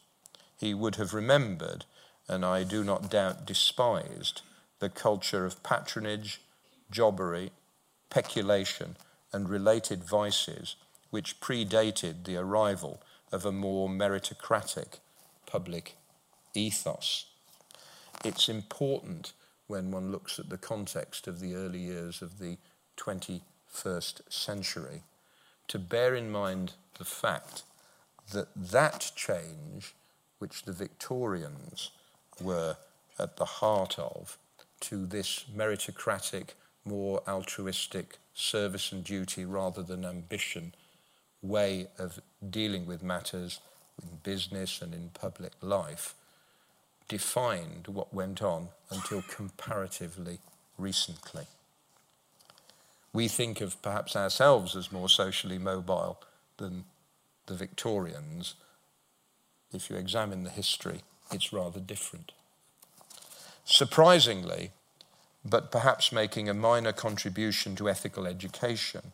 He 0.58 0.74
would 0.74 0.96
have 0.96 1.14
remembered, 1.14 1.86
and 2.28 2.46
I 2.46 2.64
do 2.64 2.84
not 2.84 3.10
doubt 3.10 3.46
despised, 3.46 4.42
the 4.80 4.90
culture 4.90 5.46
of 5.46 5.64
patronage, 5.64 6.42
jobbery, 6.92 7.52
peculation, 8.10 8.98
and 9.32 9.50
related 9.50 10.04
vices 10.04 10.76
which 11.12 11.40
predated 11.40 12.24
the 12.24 12.38
arrival 12.38 13.02
of 13.32 13.46
a 13.46 13.52
more 13.52 13.88
meritocratic 13.88 15.00
public 15.46 15.96
ethos. 16.54 17.26
It's 18.26 18.50
important 18.50 19.34
when 19.68 19.92
one 19.92 20.12
looks 20.12 20.40
at 20.40 20.50
the 20.50 20.58
context 20.58 21.28
of 21.28 21.40
the 21.40 21.56
early 21.56 21.80
years 21.80 22.22
of 22.22 22.40
the 22.40 22.58
21st 22.98 24.22
century 24.30 25.04
to 25.68 25.80
bear 25.80 26.16
in 26.16 26.30
mind 26.30 26.74
the 26.98 27.06
fact 27.06 27.64
that 28.34 28.50
that 28.56 29.12
change, 29.16 29.94
which 30.40 30.64
the 30.64 30.74
Victorians 30.74 31.92
were 32.42 32.78
at 33.18 33.38
the 33.38 33.46
heart 33.46 33.98
of, 33.98 34.38
to 34.82 35.06
this 35.06 35.46
meritocratic, 35.56 36.50
more 36.84 37.22
altruistic 37.28 38.18
service 38.34 38.92
and 38.92 39.04
duty 39.04 39.46
rather 39.46 39.84
than 39.84 40.04
ambition 40.04 40.74
way 41.42 41.88
of 41.98 42.20
dealing 42.48 42.86
with 42.86 43.02
matters 43.02 43.60
in 44.02 44.20
business 44.24 44.82
and 44.82 44.94
in 44.94 45.10
public 45.14 45.54
life 45.62 46.16
defined 47.08 47.88
what 47.88 48.14
went 48.14 48.42
on 48.42 48.70
until 48.90 49.22
comparatively 49.24 50.40
recently. 50.78 51.46
We 53.14 53.28
think 53.28 53.60
of 53.60 53.82
perhaps 53.82 54.16
ourselves 54.16 54.76
as 54.76 54.92
more 54.92 55.10
socially 55.10 55.58
mobile 55.58 56.22
than 56.58 56.86
the 57.48 57.56
Victorians. 57.56 58.56
If 59.74 59.90
you 59.90 59.98
examine 59.98 60.44
the 60.44 60.50
history, 60.50 61.02
it's 61.32 61.52
rather 61.52 61.80
different. 61.80 62.32
Surprisingly, 63.66 64.72
but 65.44 65.72
perhaps 65.72 66.12
making 66.12 66.48
a 66.48 66.54
minor 66.54 66.94
contribution 66.94 67.76
to 67.76 67.90
ethical 67.90 68.26
education, 68.26 69.12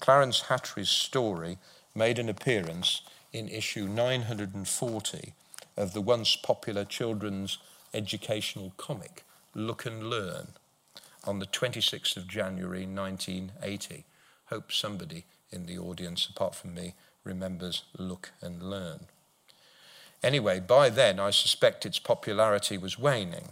Clarence 0.00 0.42
Hatry's 0.48 0.88
story 0.88 1.58
made 1.94 2.18
an 2.18 2.28
appearance 2.28 3.02
in 3.32 3.48
issue 3.48 3.86
940 3.86 5.34
of 5.76 5.92
the 5.92 6.00
once 6.00 6.36
popular 6.36 6.84
children's 6.84 7.58
educational 7.92 8.72
comic, 8.76 9.24
Look 9.54 9.86
and 9.86 10.08
Learn, 10.08 10.48
on 11.24 11.38
the 11.38 11.46
26th 11.46 12.16
of 12.16 12.28
January 12.28 12.86
1980. 12.86 14.04
Hope 14.46 14.72
somebody 14.72 15.24
in 15.50 15.66
the 15.66 15.78
audience, 15.78 16.26
apart 16.26 16.54
from 16.54 16.74
me, 16.74 16.94
remembers 17.24 17.82
Look 17.96 18.30
and 18.40 18.62
Learn. 18.62 19.00
Anyway, 20.22 20.60
by 20.60 20.88
then 20.90 21.20
I 21.20 21.30
suspect 21.30 21.86
its 21.86 21.98
popularity 21.98 22.76
was 22.78 22.98
waning. 22.98 23.50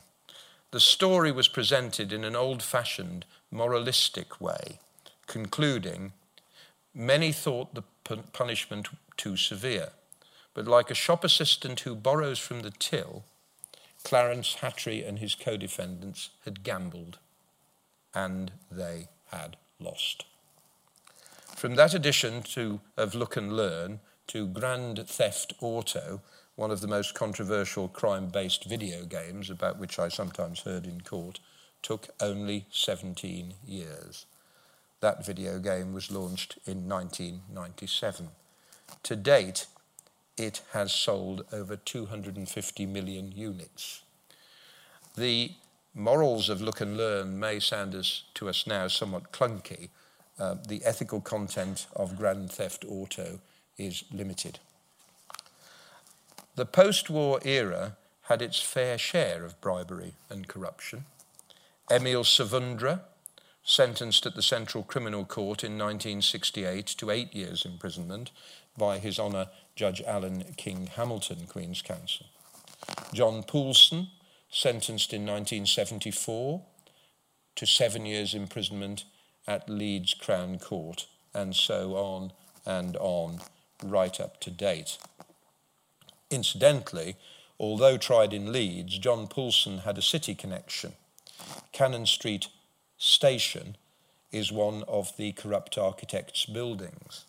The 0.70 0.80
story 0.80 1.30
was 1.30 1.48
presented 1.48 2.12
in 2.12 2.24
an 2.24 2.34
old 2.34 2.62
fashioned, 2.62 3.24
moralistic 3.50 4.40
way, 4.40 4.80
concluding 5.26 6.12
Many 6.98 7.30
thought 7.30 7.74
the 7.74 7.82
punishment 8.32 8.88
too 9.18 9.36
severe, 9.36 9.90
but 10.54 10.66
like 10.66 10.90
a 10.90 10.94
shop 10.94 11.24
assistant 11.24 11.80
who 11.80 11.94
borrows 11.94 12.38
from 12.38 12.60
the 12.60 12.70
till, 12.70 13.24
Clarence 14.02 14.56
Hatry 14.62 15.06
and 15.06 15.18
his 15.18 15.34
co 15.34 15.58
defendants 15.58 16.30
had 16.46 16.64
gambled, 16.64 17.18
and 18.14 18.52
they 18.70 19.08
had 19.26 19.58
lost. 19.78 20.24
From 21.54 21.74
that 21.74 21.92
edition 21.92 22.42
to, 22.54 22.80
of 22.96 23.14
Look 23.14 23.36
and 23.36 23.52
Learn 23.52 24.00
to 24.28 24.46
Grand 24.46 25.06
Theft 25.06 25.52
Auto, 25.60 26.22
one 26.54 26.70
of 26.70 26.80
the 26.80 26.88
most 26.88 27.14
controversial 27.14 27.88
crime 27.88 28.28
based 28.28 28.64
video 28.64 29.04
games 29.04 29.50
about 29.50 29.78
which 29.78 29.98
I 29.98 30.08
sometimes 30.08 30.60
heard 30.60 30.86
in 30.86 31.02
court, 31.02 31.40
took 31.82 32.08
only 32.20 32.64
17 32.70 33.52
years. 33.66 34.24
That 35.00 35.24
video 35.24 35.58
game 35.58 35.92
was 35.92 36.10
launched 36.10 36.58
in 36.66 36.88
1997. 36.88 38.28
To 39.02 39.16
date, 39.16 39.66
it 40.36 40.62
has 40.72 40.92
sold 40.92 41.44
over 41.52 41.76
250 41.76 42.86
million 42.86 43.32
units. 43.32 44.02
The 45.16 45.52
morals 45.94 46.48
of 46.48 46.60
look 46.60 46.80
and 46.80 46.96
learn 46.96 47.38
may 47.38 47.58
sound 47.58 47.94
as, 47.94 48.22
to 48.34 48.48
us 48.48 48.66
now 48.66 48.88
somewhat 48.88 49.32
clunky. 49.32 49.88
Uh, 50.38 50.56
the 50.68 50.84
ethical 50.84 51.20
content 51.20 51.86
of 51.96 52.18
Grand 52.18 52.52
Theft 52.52 52.84
Auto 52.86 53.40
is 53.78 54.04
limited. 54.12 54.58
The 56.56 56.66
post 56.66 57.08
war 57.08 57.40
era 57.44 57.96
had 58.22 58.42
its 58.42 58.60
fair 58.60 58.98
share 58.98 59.44
of 59.44 59.60
bribery 59.60 60.14
and 60.28 60.48
corruption. 60.48 61.04
Emil 61.90 62.24
Savundra, 62.24 63.02
sentenced 63.66 64.24
at 64.24 64.36
the 64.36 64.42
Central 64.42 64.84
Criminal 64.84 65.24
Court 65.24 65.64
in 65.64 65.72
1968 65.72 66.86
to 66.86 67.10
eight 67.10 67.34
years 67.34 67.66
imprisonment 67.66 68.30
by 68.78 68.98
His 68.98 69.18
Honour 69.18 69.48
Judge 69.74 70.00
Alan 70.02 70.44
King 70.56 70.86
Hamilton, 70.86 71.48
Queen's 71.48 71.82
Counsel. 71.82 72.26
John 73.12 73.42
Poulson, 73.42 74.08
sentenced 74.48 75.12
in 75.12 75.22
1974 75.22 76.62
to 77.56 77.66
seven 77.66 78.06
years 78.06 78.34
imprisonment 78.34 79.04
at 79.48 79.68
Leeds 79.68 80.14
Crown 80.14 80.60
Court, 80.60 81.06
and 81.34 81.54
so 81.54 81.96
on 81.96 82.32
and 82.64 82.96
on, 82.98 83.40
right 83.82 84.20
up 84.20 84.38
to 84.42 84.50
date. 84.50 84.96
Incidentally, 86.30 87.16
although 87.58 87.96
tried 87.96 88.32
in 88.32 88.52
Leeds, 88.52 88.98
John 88.98 89.26
Poulson 89.26 89.78
had 89.78 89.98
a 89.98 90.02
city 90.02 90.36
connection. 90.36 90.92
Cannon 91.72 92.06
Street 92.06 92.46
station 92.98 93.76
is 94.32 94.50
one 94.50 94.82
of 94.88 95.16
the 95.16 95.32
corrupt 95.32 95.78
architect's 95.78 96.46
buildings. 96.46 97.24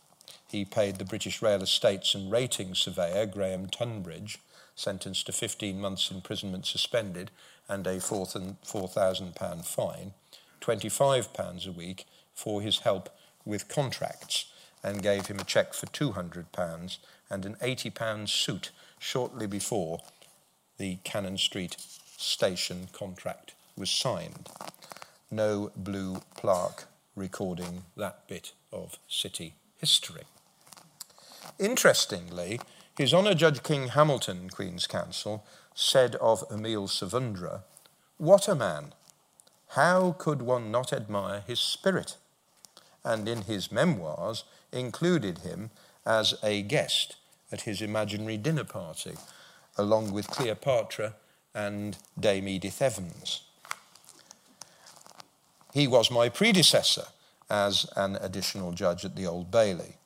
He 0.50 0.64
paid 0.66 0.98
the 0.98 1.06
British 1.06 1.42
Rail 1.42 1.62
Estates 1.62 2.16
and 2.16 2.32
Rating 2.32 2.74
surveyor, 2.74 3.26
Graham 3.26 3.68
Tunbridge, 3.68 4.40
sentenced 4.76 5.26
to 5.26 5.32
15 5.32 5.80
months 5.80 6.10
imprisonment 6.12 6.66
suspended 6.66 7.32
and 7.68 7.86
a 7.86 7.98
£4,000 7.98 9.66
fine, 9.66 10.14
£25 10.62 11.68
a 11.68 11.72
week 11.72 12.06
for 12.34 12.62
his 12.62 12.80
help 12.80 13.10
with 13.46 13.68
contracts, 13.68 14.46
and 14.84 15.04
gave 15.04 15.26
him 15.26 15.40
a 15.40 15.44
cheque 15.44 15.74
for 15.74 15.88
£200 15.88 16.98
and 17.30 17.46
an 17.46 17.56
£80 17.56 18.30
suit 18.30 18.72
shortly 19.00 19.48
before 19.48 20.00
the 20.78 20.98
Cannon 21.04 21.38
Street 21.38 21.76
station 22.18 22.88
contract 22.94 23.54
was 23.76 23.90
signed 23.90 24.50
no 25.30 25.72
blue 25.76 26.22
plaque 26.36 26.86
recording 27.16 27.84
that 27.96 28.28
bit 28.28 28.54
of 28.72 28.98
city 29.08 29.56
history. 29.78 30.24
Interestingly, 31.60 32.60
His 32.98 33.14
Honour 33.14 33.34
Judge 33.34 33.64
King 33.64 33.90
Hamilton, 33.90 34.50
Queen's 34.50 34.88
Counsel, 34.88 35.46
said 35.74 36.16
of 36.16 36.44
Emil 36.52 36.88
Savundra, 36.88 37.64
What 38.18 38.48
a 38.48 38.56
man! 38.56 38.94
How 39.70 40.14
could 40.18 40.42
one 40.42 40.72
not 40.72 40.94
admire 40.94 41.44
his 41.46 41.60
spirit? 41.60 42.16
And 43.04 43.28
in 43.28 43.44
his 43.44 43.72
memoirs 43.72 44.44
included 44.72 45.40
him 45.40 45.72
as 46.06 46.36
a 46.42 46.62
guest 46.62 47.18
at 47.52 47.62
his 47.62 47.82
imaginary 47.82 48.38
dinner 48.38 48.64
party, 48.64 49.16
along 49.78 50.12
with 50.12 50.28
Cleopatra 50.28 51.16
and 51.54 51.98
Dame 52.20 52.48
Edith 52.48 52.82
Evans. 52.82 53.47
He 55.78 55.86
was 55.86 56.10
my 56.10 56.28
predecessor 56.28 57.06
as 57.52 57.86
an 57.96 58.16
additional 58.16 58.72
judge 58.72 59.06
at 59.06 59.16
the 59.16 59.28
Old 59.28 59.52
Bailey. 59.52 59.98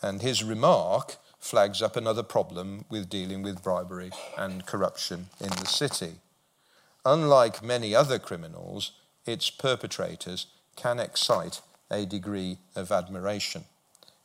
And 0.00 0.22
his 0.22 0.42
remark 0.42 1.16
flags 1.38 1.82
up 1.82 1.94
another 1.94 2.22
problem 2.22 2.86
with 2.88 3.10
dealing 3.10 3.42
with 3.42 3.62
bribery 3.62 4.12
and 4.38 4.64
corruption 4.64 5.28
in 5.38 5.50
the 5.50 5.66
city. 5.66 6.12
Unlike 7.04 7.62
many 7.62 7.94
other 7.94 8.18
criminals, 8.18 8.92
its 9.26 9.50
perpetrators 9.50 10.46
can 10.74 10.98
excite 10.98 11.60
a 11.90 12.06
degree 12.06 12.56
of 12.74 12.90
admiration. 12.90 13.66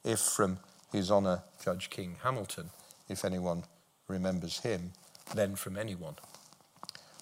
If 0.05 0.21
from 0.21 0.59
His 0.93 1.11
Honour 1.11 1.43
Judge 1.61 1.89
King 1.89 2.15
Hamilton, 2.23 2.69
if 3.09 3.25
anyone 3.25 3.65
remembers 4.07 4.61
him, 4.61 4.93
then 5.33 5.57
from 5.57 5.75
anyone. 5.75 6.15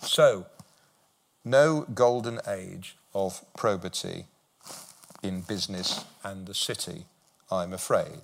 So, 0.03 0.45
no 1.43 1.87
golden 1.91 2.39
age 2.47 2.97
of 3.13 3.43
probity 3.55 4.25
in 5.21 5.41
business 5.41 6.03
and 6.23 6.45
the 6.45 6.53
city, 6.53 7.05
I'm 7.51 7.73
afraid. 7.73 8.21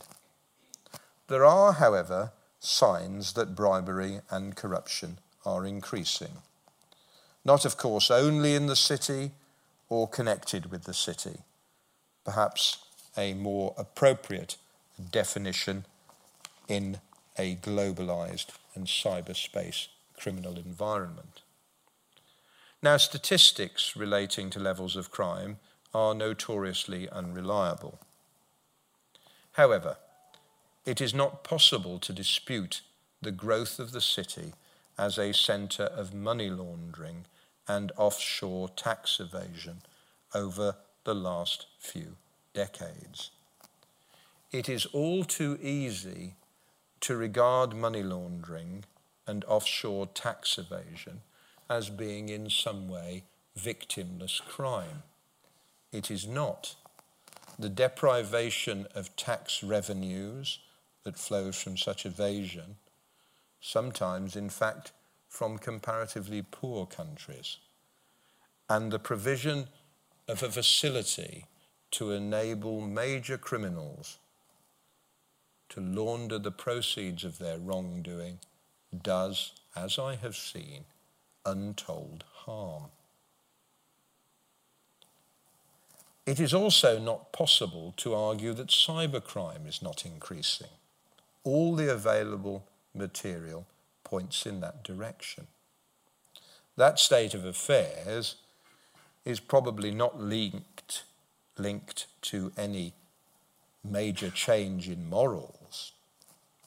There 1.28 1.46
are, 1.46 1.74
however, 1.74 2.32
signs 2.60 3.34
that 3.34 3.56
bribery 3.56 4.20
and 4.30 4.56
corruption 4.56 5.20
are 5.46 5.66
increasing. 5.66 6.42
Not, 7.46 7.66
of 7.66 7.78
course, 7.78 8.12
only 8.12 8.56
in 8.56 8.68
the 8.68 8.76
city 8.76 9.32
or 9.88 10.08
connected 10.08 10.72
with 10.72 10.84
the 10.84 10.94
city. 10.94 11.40
Perhaps 12.26 12.80
a 13.18 13.34
more 13.34 13.74
appropriate 13.78 14.58
definition 15.12 15.86
in 16.68 17.00
a 17.38 17.56
globalized 17.56 18.48
and 18.76 18.86
cyberspace 18.86 19.88
criminal 20.18 20.58
environment. 20.58 21.42
Now, 22.82 22.98
statistics 22.98 23.96
relating 23.96 24.50
to 24.52 24.60
levels 24.60 24.96
of 24.96 25.12
crime 25.12 25.58
are 25.94 26.16
notoriously 26.16 27.10
unreliable. 27.10 28.00
However, 29.54 29.98
it 30.86 31.02
is 31.02 31.14
not 31.14 31.44
possible 31.44 32.00
to 32.00 32.14
dispute 32.14 32.82
the 33.22 33.32
growth 33.32 33.80
of 33.80 33.92
the 33.92 34.02
city 34.02 34.54
as 34.98 35.18
a 35.18 35.34
centre 35.34 35.84
of 35.84 36.14
money 36.14 36.50
laundering 36.50 37.26
and 37.68 37.92
offshore 37.98 38.70
tax 38.70 39.20
evasion 39.20 39.82
over 40.34 40.76
the 41.04 41.16
last 41.16 41.68
few 41.80 42.16
decades. 42.54 43.32
It 44.52 44.70
is 44.70 44.86
all 44.88 45.26
too 45.26 45.60
easy 45.62 46.36
to 47.02 47.16
regard 47.16 47.76
money 47.76 48.04
laundering 48.04 48.86
and 49.28 49.44
offshore 49.46 50.08
tax 50.08 50.58
evasion 50.58 51.22
as 51.70 51.90
being 51.90 52.30
in 52.30 52.50
some 52.50 52.88
way 52.88 53.24
victimless 53.58 54.42
crime. 54.42 55.04
It 55.92 56.10
is 56.10 56.28
not. 56.28 56.76
The 57.58 57.70
deprivation 57.70 58.88
of 58.96 59.16
tax 59.16 59.64
revenues 59.64 60.60
that 61.04 61.18
flows 61.18 61.62
from 61.62 61.78
such 61.78 62.06
evasion, 62.06 62.78
sometimes, 63.60 64.36
in 64.36 64.50
fact, 64.50 64.92
from 65.28 65.58
comparatively 65.58 66.44
poor 66.50 66.86
countries, 66.86 67.58
and 68.70 68.92
the 68.92 69.00
provision 69.00 69.68
of 70.28 70.44
a 70.44 70.52
facility 70.52 71.46
to 71.92 72.12
enable 72.12 72.82
major 72.82 73.38
criminals 73.38 74.20
to 75.70 75.82
launder 75.82 76.40
the 76.40 76.52
proceeds 76.52 77.24
of 77.24 77.38
their 77.38 77.58
wrongdoing 77.58 78.40
does, 79.04 79.54
as 79.76 80.00
I 80.00 80.16
have 80.16 80.36
seen, 80.36 80.86
untold 81.50 82.24
harm. 82.46 82.86
It 86.26 86.40
is 86.40 86.54
also 86.54 87.00
not 87.00 87.32
possible 87.32 87.94
to 87.98 88.14
argue 88.14 88.54
that 88.54 88.68
cybercrime 88.68 89.68
is 89.68 89.82
not 89.82 90.06
increasing. 90.06 90.68
All 91.44 91.76
the 91.76 91.92
available 91.92 92.66
material 92.94 93.66
points 94.04 94.46
in 94.46 94.60
that 94.60 94.84
direction. 94.84 95.48
That 96.78 97.00
state 97.00 97.34
of 97.34 97.46
affairs 97.46 98.36
is 99.26 99.40
probably 99.40 99.92
not 99.92 100.20
linked, 100.20 101.04
linked 101.58 102.08
to 102.24 102.52
any 102.58 102.94
major 103.84 104.30
change 104.30 104.88
in 104.88 105.10
morals. 105.10 105.59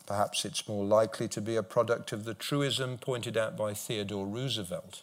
Perhaps 0.06 0.44
it's 0.44 0.68
more 0.68 0.84
likely 0.84 1.28
to 1.28 1.40
be 1.40 1.56
a 1.56 1.62
product 1.62 2.12
of 2.12 2.24
the 2.24 2.34
truism 2.34 2.98
pointed 2.98 3.36
out 3.36 3.56
by 3.56 3.72
Theodore 3.72 4.26
Roosevelt. 4.26 5.02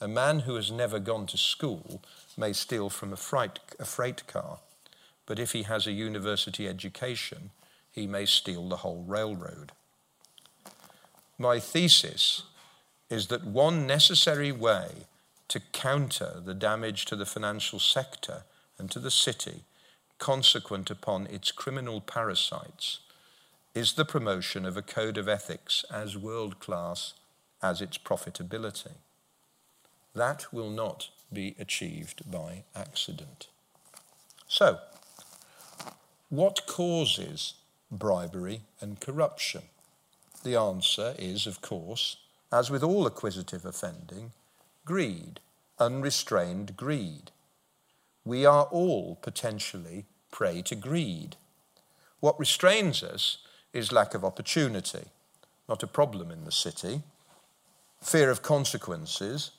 A 0.00 0.08
man 0.08 0.40
who 0.40 0.54
has 0.54 0.70
never 0.70 0.98
gone 0.98 1.26
to 1.26 1.38
school 1.38 2.02
may 2.36 2.52
steal 2.52 2.90
from 2.90 3.12
a 3.12 3.16
freight, 3.16 3.58
a 3.78 3.84
freight 3.84 4.26
car, 4.26 4.58
but 5.26 5.38
if 5.38 5.52
he 5.52 5.64
has 5.64 5.86
a 5.86 5.92
university 5.92 6.68
education, 6.68 7.50
he 7.90 8.06
may 8.06 8.26
steal 8.26 8.68
the 8.68 8.78
whole 8.78 9.04
railroad. 9.06 9.72
My 11.38 11.58
thesis 11.58 12.42
is 13.10 13.28
that 13.28 13.44
one 13.46 13.86
necessary 13.86 14.52
way 14.52 15.06
to 15.48 15.60
counter 15.72 16.40
the 16.44 16.54
damage 16.54 17.04
to 17.06 17.16
the 17.16 17.26
financial 17.26 17.78
sector 17.78 18.44
and 18.78 18.90
to 18.90 18.98
the 18.98 19.10
city 19.10 19.64
consequent 20.18 20.90
upon 20.90 21.26
its 21.26 21.52
criminal 21.52 22.00
parasites 22.00 23.00
is 23.76 23.92
the 23.92 24.06
promotion 24.06 24.64
of 24.64 24.74
a 24.78 24.82
code 24.82 25.18
of 25.18 25.28
ethics 25.28 25.84
as 25.92 26.16
world 26.16 26.58
class 26.60 27.12
as 27.62 27.82
its 27.82 27.98
profitability. 27.98 28.94
That 30.14 30.50
will 30.50 30.70
not 30.70 31.10
be 31.30 31.54
achieved 31.58 32.30
by 32.30 32.64
accident. 32.74 33.48
So, 34.48 34.78
what 36.30 36.66
causes 36.66 37.52
bribery 37.92 38.62
and 38.80 38.98
corruption? 38.98 39.64
The 40.42 40.56
answer 40.56 41.14
is, 41.18 41.46
of 41.46 41.60
course, 41.60 42.16
as 42.50 42.70
with 42.70 42.82
all 42.82 43.06
acquisitive 43.06 43.66
offending, 43.66 44.32
greed, 44.86 45.38
unrestrained 45.78 46.78
greed. 46.78 47.30
We 48.24 48.46
are 48.46 48.64
all 48.70 49.16
potentially 49.20 50.06
prey 50.30 50.62
to 50.62 50.74
greed. 50.74 51.36
What 52.20 52.40
restrains 52.40 53.02
us 53.02 53.36
is 53.76 53.92
lack 53.92 54.14
of 54.14 54.24
opportunity, 54.24 55.04
not 55.68 55.82
a 55.82 55.86
problem 55.86 56.30
in 56.30 56.44
the 56.44 56.52
city, 56.52 57.02
fear 58.00 58.30
of 58.30 58.42
consequences, 58.42 59.50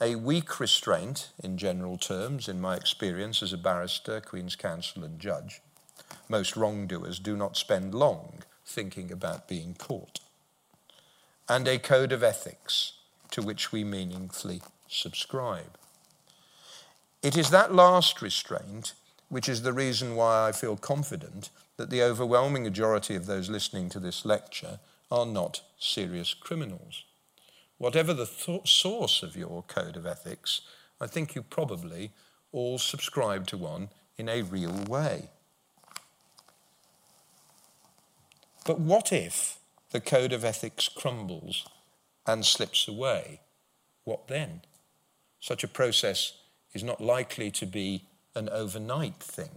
a 0.00 0.14
weak 0.14 0.60
restraint, 0.60 1.30
in 1.42 1.58
general 1.58 1.98
terms, 1.98 2.48
in 2.48 2.60
my 2.60 2.76
experience 2.76 3.42
as 3.42 3.52
a 3.52 3.58
barrister, 3.58 4.20
Queen's 4.20 4.54
Counsel, 4.54 5.02
and 5.02 5.18
judge. 5.18 5.60
Most 6.28 6.56
wrongdoers 6.56 7.18
do 7.18 7.36
not 7.36 7.56
spend 7.56 7.94
long 7.94 8.44
thinking 8.64 9.10
about 9.10 9.48
being 9.48 9.74
caught. 9.74 10.20
And 11.48 11.66
a 11.66 11.78
code 11.78 12.12
of 12.12 12.22
ethics 12.22 12.92
to 13.32 13.42
which 13.42 13.72
we 13.72 13.82
meaningfully 13.82 14.62
subscribe. 14.86 15.76
It 17.22 17.36
is 17.36 17.50
that 17.50 17.74
last 17.74 18.22
restraint 18.22 18.92
which 19.28 19.48
is 19.48 19.62
the 19.62 19.72
reason 19.72 20.16
why 20.16 20.48
I 20.48 20.52
feel 20.52 20.76
confident 20.76 21.50
that 21.76 21.90
the 21.90 22.02
overwhelming 22.02 22.64
majority 22.64 23.14
of 23.14 23.26
those 23.26 23.50
listening 23.50 23.88
to 23.90 24.00
this 24.00 24.24
lecture 24.24 24.80
are 25.10 25.26
not 25.26 25.62
serious 25.78 26.34
criminals. 26.34 27.04
Whatever 27.78 28.12
the 28.12 28.26
th- 28.26 28.68
source 28.68 29.22
of 29.22 29.36
your 29.36 29.62
code 29.68 29.96
of 29.96 30.06
ethics, 30.06 30.62
I 31.00 31.06
think 31.06 31.34
you 31.34 31.42
probably 31.42 32.10
all 32.50 32.78
subscribe 32.78 33.46
to 33.48 33.56
one 33.56 33.88
in 34.16 34.28
a 34.28 34.42
real 34.42 34.84
way. 34.88 35.28
But 38.66 38.80
what 38.80 39.12
if 39.12 39.58
the 39.92 40.00
code 40.00 40.32
of 40.32 40.44
ethics 40.44 40.88
crumbles 40.88 41.66
and 42.26 42.44
slips 42.44 42.88
away? 42.88 43.40
What 44.04 44.28
then? 44.28 44.62
Such 45.40 45.62
a 45.62 45.68
process 45.68 46.32
is 46.74 46.82
not 46.82 47.00
likely 47.00 47.50
to 47.52 47.64
be 47.64 48.07
an 48.34 48.48
overnight 48.48 49.16
thing. 49.16 49.50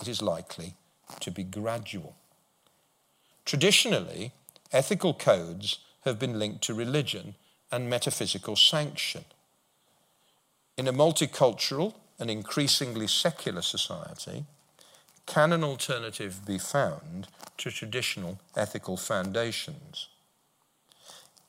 It 0.00 0.08
is 0.08 0.22
likely 0.22 0.74
to 1.20 1.30
be 1.30 1.44
gradual. 1.44 2.16
Traditionally, 3.44 4.32
ethical 4.72 5.14
codes 5.14 5.78
have 6.04 6.18
been 6.18 6.38
linked 6.38 6.62
to 6.64 6.74
religion 6.74 7.34
and 7.70 7.88
metaphysical 7.88 8.56
sanction. 8.56 9.24
In 10.76 10.86
a 10.86 10.92
multicultural 10.92 11.94
and 12.18 12.30
increasingly 12.30 13.06
secular 13.06 13.62
society, 13.62 14.44
can 15.26 15.52
an 15.52 15.62
alternative 15.62 16.46
be 16.46 16.58
found 16.58 17.28
to 17.58 17.70
traditional 17.70 18.40
ethical 18.56 18.96
foundations? 18.96 20.08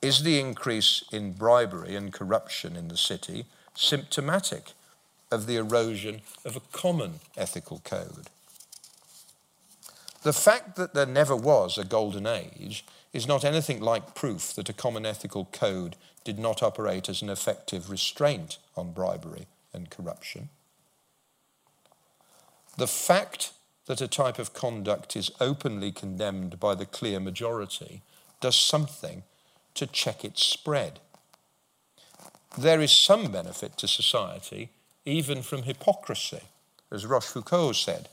Is 0.01 0.23
the 0.23 0.39
increase 0.39 1.03
in 1.11 1.33
bribery 1.33 1.95
and 1.95 2.11
corruption 2.11 2.75
in 2.75 2.87
the 2.87 2.97
city 2.97 3.45
symptomatic 3.75 4.71
of 5.31 5.45
the 5.45 5.55
erosion 5.55 6.21
of 6.43 6.55
a 6.55 6.61
common 6.71 7.19
ethical 7.37 7.81
code. 7.83 8.29
The 10.23 10.33
fact 10.33 10.75
that 10.75 10.93
there 10.93 11.05
never 11.05 11.35
was 11.35 11.77
a 11.77 11.85
golden 11.85 12.27
age 12.27 12.85
is 13.13 13.27
not 13.27 13.45
anything 13.45 13.79
like 13.79 14.15
proof 14.15 14.53
that 14.55 14.69
a 14.69 14.73
common 14.73 15.05
ethical 15.05 15.45
code 15.51 15.95
did 16.23 16.37
not 16.37 16.61
operate 16.61 17.09
as 17.09 17.21
an 17.21 17.29
effective 17.29 17.89
restraint 17.89 18.57
on 18.75 18.91
bribery 18.91 19.47
and 19.73 19.89
corruption. 19.89 20.49
The 22.77 22.87
fact 22.87 23.51
that 23.85 24.01
a 24.01 24.07
type 24.07 24.39
of 24.39 24.53
conduct 24.53 25.15
is 25.15 25.31
openly 25.39 25.91
condemned 25.91 26.59
by 26.59 26.75
the 26.75 26.85
clear 26.85 27.19
majority 27.19 28.01
does 28.41 28.55
something 28.55 29.23
to 29.73 29.87
check 29.87 30.23
its 30.23 30.43
spread. 30.43 30.99
There 32.57 32.81
is 32.81 32.91
some 32.91 33.31
benefit 33.31 33.77
to 33.77 33.87
society 33.87 34.69
even 35.05 35.41
from 35.41 35.63
hypocrisy. 35.63 36.41
as 36.91 37.05
Rochefoucauld 37.05 37.75
said, 37.75 38.09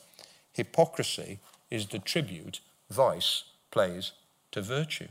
hypocrisy 0.52 1.38
is 1.70 1.86
the 1.86 1.98
tribute 1.98 2.60
vice 2.90 3.44
plays 3.70 4.12
to 4.52 4.62
virtue. 4.62 5.08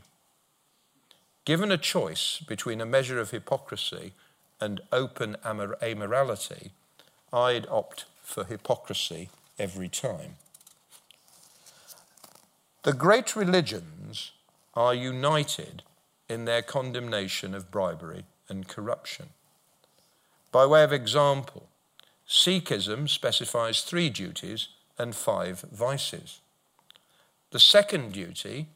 Given 1.44 1.70
a 1.70 1.78
choice 1.78 2.40
between 2.46 2.80
a 2.80 2.86
measure 2.86 3.20
of 3.20 3.30
hypocrisy 3.30 4.12
and 4.60 4.80
open 4.92 5.36
amorality, 5.44 6.70
I'd 7.32 7.66
opt 7.68 8.06
for 8.22 8.44
hypocrisy 8.44 9.30
every 9.58 9.88
time. 9.88 10.36
The 12.82 12.92
great 12.92 13.36
religions 13.36 14.32
are 14.74 14.94
united 14.94 15.82
in 16.28 16.44
their 16.44 16.62
condemnation 16.62 17.54
of 17.54 17.70
bribery 17.70 18.24
and 18.48 18.66
corruption. 18.66 19.30
By 20.52 20.66
way 20.66 20.82
of 20.82 20.92
example, 20.92 21.68
Sikhism 22.28 23.08
specifies 23.08 23.82
three 23.82 24.10
duties 24.10 24.68
and 24.98 25.14
five 25.14 25.60
vices. 25.72 26.40
The 27.50 27.60
second 27.60 28.12
duty, 28.12 28.66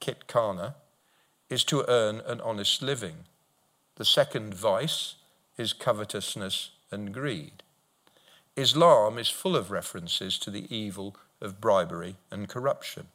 Chitkana, 0.00 0.74
is 1.50 1.64
to 1.64 1.84
earn 1.88 2.20
an 2.26 2.40
honest 2.40 2.82
living. 2.82 3.24
The 3.96 4.04
second 4.04 4.54
vice 4.54 5.14
is 5.56 5.72
covetousness 5.72 6.70
and 6.90 7.12
greed. 7.12 7.62
Islam 8.56 9.18
is 9.18 9.28
full 9.28 9.56
of 9.56 9.70
references 9.70 10.38
to 10.38 10.50
the 10.50 10.74
evil 10.74 11.16
of 11.40 11.60
bribery 11.60 12.16
and 12.30 12.48
corruption. 12.48 13.08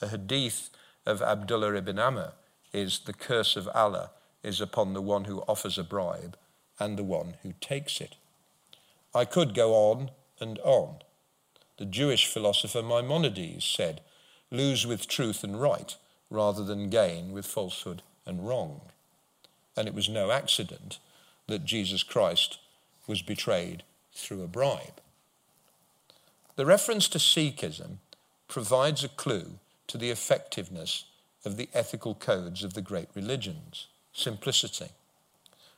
A 0.00 0.08
hadith 0.08 0.70
of 1.04 1.22
Abdullah 1.22 1.74
ibn 1.74 1.98
Amr 1.98 2.32
is 2.72 3.00
the 3.00 3.12
curse 3.12 3.56
of 3.56 3.68
Allah 3.74 4.10
is 4.42 4.60
upon 4.60 4.92
the 4.92 5.02
one 5.02 5.24
who 5.24 5.40
offers 5.48 5.78
a 5.78 5.84
bribe 5.84 6.36
and 6.78 6.96
the 6.96 7.04
one 7.04 7.36
who 7.42 7.54
takes 7.60 8.00
it. 8.00 8.16
I 9.14 9.24
could 9.24 9.54
go 9.54 9.74
on 9.74 10.10
and 10.40 10.58
on. 10.60 10.96
The 11.78 11.84
Jewish 11.84 12.26
philosopher 12.26 12.82
Maimonides 12.82 13.64
said, 13.64 14.00
Lose 14.50 14.86
with 14.86 15.08
truth 15.08 15.42
and 15.42 15.60
right 15.60 15.96
rather 16.30 16.64
than 16.64 16.90
gain 16.90 17.32
with 17.32 17.46
falsehood 17.46 18.02
and 18.24 18.46
wrong. 18.46 18.80
And 19.76 19.86
it 19.88 19.94
was 19.94 20.08
no 20.08 20.30
accident 20.30 20.98
that 21.46 21.64
Jesus 21.64 22.02
Christ 22.02 22.58
was 23.06 23.22
betrayed 23.22 23.82
through 24.12 24.42
a 24.42 24.48
bribe. 24.48 25.00
The 26.56 26.66
reference 26.66 27.08
to 27.08 27.18
Sikhism 27.18 27.98
provides 28.48 29.04
a 29.04 29.08
clue 29.08 29.58
to 29.88 29.98
the 29.98 30.10
effectiveness 30.10 31.04
of 31.44 31.56
the 31.56 31.68
ethical 31.74 32.14
codes 32.14 32.64
of 32.64 32.74
the 32.74 32.82
great 32.82 33.08
religions 33.14 33.86
simplicity. 34.12 34.88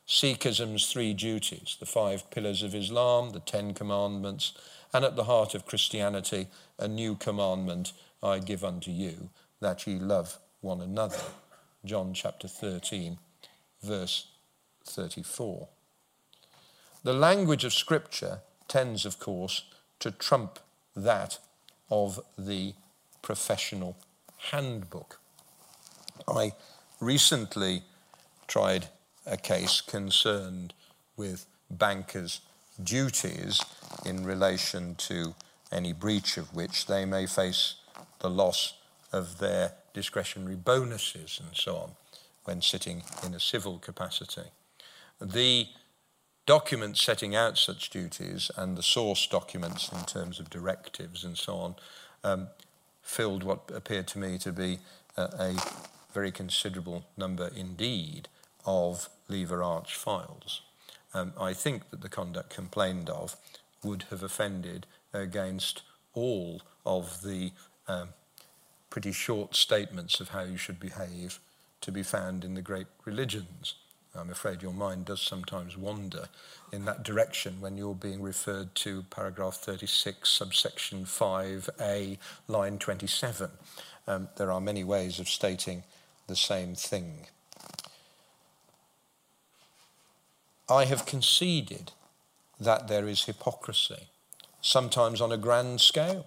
Sikhism's 0.08 0.90
three 0.90 1.12
duties, 1.12 1.76
the 1.78 1.86
five 1.86 2.30
pillars 2.30 2.62
of 2.62 2.74
Islam, 2.74 3.30
the 3.30 3.40
Ten 3.40 3.74
Commandments, 3.74 4.54
and 4.94 5.04
at 5.04 5.16
the 5.16 5.24
heart 5.24 5.54
of 5.54 5.66
Christianity, 5.66 6.46
a 6.78 6.88
new 6.88 7.14
commandment 7.14 7.92
I 8.22 8.38
give 8.38 8.64
unto 8.64 8.90
you, 8.90 9.28
that 9.60 9.86
ye 9.86 9.98
love 9.98 10.38
one 10.62 10.80
another. 10.80 11.20
John 11.84 12.14
chapter 12.14 12.48
13, 12.48 13.18
verse 13.82 14.28
34. 14.86 15.68
The 17.04 17.12
language 17.12 17.64
of 17.64 17.74
Scripture 17.74 18.40
tends, 18.66 19.04
of 19.04 19.18
course, 19.18 19.64
to 20.00 20.10
trump 20.10 20.58
that 20.96 21.38
of 21.90 22.18
the 22.36 22.72
professional 23.20 23.96
handbook. 24.50 25.20
I 26.26 26.52
recently 26.98 27.82
tried 28.46 28.88
a 29.28 29.36
case 29.36 29.80
concerned 29.80 30.74
with 31.16 31.46
bankers' 31.70 32.40
duties 32.82 33.60
in 34.04 34.24
relation 34.24 34.94
to 34.94 35.34
any 35.70 35.92
breach 35.92 36.36
of 36.36 36.54
which 36.54 36.86
they 36.86 37.04
may 37.04 37.26
face 37.26 37.74
the 38.20 38.30
loss 38.30 38.74
of 39.12 39.38
their 39.38 39.72
discretionary 39.92 40.54
bonuses 40.56 41.40
and 41.44 41.56
so 41.56 41.76
on 41.76 41.90
when 42.44 42.62
sitting 42.62 43.02
in 43.24 43.34
a 43.34 43.40
civil 43.40 43.78
capacity. 43.78 44.48
The 45.20 45.66
documents 46.46 47.02
setting 47.02 47.34
out 47.34 47.58
such 47.58 47.90
duties 47.90 48.50
and 48.56 48.76
the 48.76 48.82
source 48.82 49.26
documents 49.26 49.90
in 49.92 50.04
terms 50.04 50.40
of 50.40 50.48
directives 50.48 51.24
and 51.24 51.36
so 51.36 51.54
on 51.56 51.74
um, 52.24 52.48
filled 53.02 53.42
what 53.42 53.70
appeared 53.74 54.06
to 54.08 54.18
me 54.18 54.38
to 54.38 54.52
be 54.52 54.78
a, 55.16 55.22
a 55.22 55.56
very 56.14 56.32
considerable 56.32 57.04
number 57.16 57.50
indeed 57.54 58.28
of 58.64 59.08
lever 59.28 59.62
arch 59.62 59.94
files. 59.94 60.62
Um, 61.14 61.32
I 61.40 61.52
think 61.52 61.90
that 61.90 62.00
the 62.00 62.08
conduct 62.08 62.50
complained 62.50 63.08
of 63.08 63.36
would 63.82 64.04
have 64.10 64.22
offended 64.22 64.86
against 65.12 65.82
all 66.14 66.62
of 66.84 67.22
the 67.22 67.52
um, 67.86 68.08
pretty 68.90 69.12
short 69.12 69.54
statements 69.54 70.20
of 70.20 70.30
how 70.30 70.42
you 70.42 70.56
should 70.56 70.80
behave 70.80 71.38
to 71.80 71.92
be 71.92 72.02
found 72.02 72.44
in 72.44 72.54
the 72.54 72.62
great 72.62 72.86
religions. 73.04 73.74
I'm 74.14 74.30
afraid 74.30 74.62
your 74.62 74.72
mind 74.72 75.04
does 75.04 75.20
sometimes 75.20 75.76
wander 75.76 76.28
in 76.72 76.84
that 76.86 77.04
direction 77.04 77.60
when 77.60 77.76
you're 77.76 77.94
being 77.94 78.20
referred 78.20 78.74
to 78.76 79.04
paragraph 79.10 79.56
36, 79.56 80.28
subsection 80.28 81.04
5a, 81.04 82.18
line 82.48 82.78
27. 82.78 83.50
Um, 84.06 84.28
there 84.36 84.50
are 84.50 84.60
many 84.60 84.82
ways 84.82 85.20
of 85.20 85.28
stating 85.28 85.84
the 86.26 86.36
same 86.36 86.74
thing. 86.74 87.26
I 90.68 90.84
have 90.84 91.06
conceded 91.06 91.92
that 92.60 92.88
there 92.88 93.08
is 93.08 93.24
hypocrisy, 93.24 94.08
sometimes 94.60 95.20
on 95.20 95.32
a 95.32 95.38
grand 95.38 95.80
scale. 95.80 96.26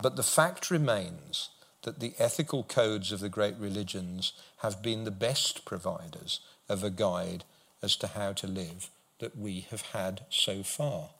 But 0.00 0.16
the 0.16 0.22
fact 0.22 0.70
remains 0.70 1.50
that 1.82 2.00
the 2.00 2.14
ethical 2.18 2.62
codes 2.62 3.12
of 3.12 3.20
the 3.20 3.28
great 3.28 3.56
religions 3.58 4.32
have 4.58 4.82
been 4.82 5.04
the 5.04 5.10
best 5.10 5.64
providers 5.64 6.40
of 6.68 6.82
a 6.82 6.90
guide 6.90 7.44
as 7.82 7.96
to 7.96 8.06
how 8.06 8.32
to 8.32 8.46
live 8.46 8.88
that 9.18 9.36
we 9.36 9.66
have 9.70 9.82
had 9.92 10.22
so 10.30 10.62
far. 10.62 11.10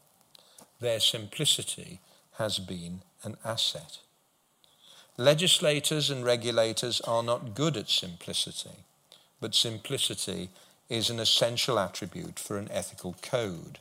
Their 0.81 1.01
simplicity 1.01 2.01
has 2.39 2.59
been 2.59 3.03
an 3.23 3.37
asset. 3.45 3.99
Legislators 5.19 6.09
and 6.09 6.25
regulators 6.25 7.01
are 7.03 7.23
not 7.23 7.55
good 7.55 7.77
at 7.77 7.91
simplicity, 7.91 8.85
but 9.41 9.55
simplicity 9.55 10.49
is 10.93 11.09
an 11.09 11.19
essential 11.19 11.79
attribute 11.79 12.39
for 12.39 12.59
an 12.59 12.69
ethical 12.71 13.17
code. 13.23 13.79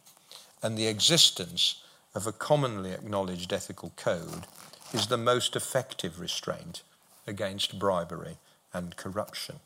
And 0.64 0.78
the 0.78 0.88
existence 0.88 1.84
of 2.16 2.26
a 2.26 2.32
commonly 2.32 2.94
acknowledged 2.94 3.52
ethical 3.52 3.92
code 3.98 4.46
is 4.94 5.08
the 5.08 5.18
most 5.18 5.58
effective 5.58 6.22
restraint 6.22 6.84
against 7.28 7.78
bribery 7.78 8.38
and 8.74 8.96
corruption. 8.96 9.58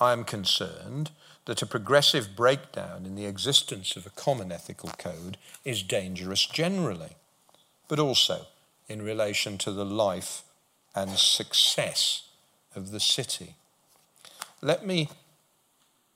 I 0.00 0.12
am 0.12 0.22
concerned 0.22 1.10
that 1.46 1.60
a 1.60 1.66
progressive 1.66 2.36
breakdown 2.36 3.04
in 3.04 3.16
the 3.16 3.26
existence 3.26 3.96
of 3.96 4.06
a 4.06 4.10
common 4.10 4.52
ethical 4.52 4.90
code 4.90 5.38
is 5.64 5.82
dangerous 5.82 6.46
generally, 6.46 7.16
but 7.88 7.98
also 7.98 8.46
in 8.88 9.02
relation 9.02 9.58
to 9.58 9.72
the 9.72 9.84
life 9.84 10.42
and 10.94 11.10
success 11.18 12.28
of 12.76 12.92
the 12.92 13.00
city. 13.00 13.56
Let 14.60 14.86
me 14.86 15.08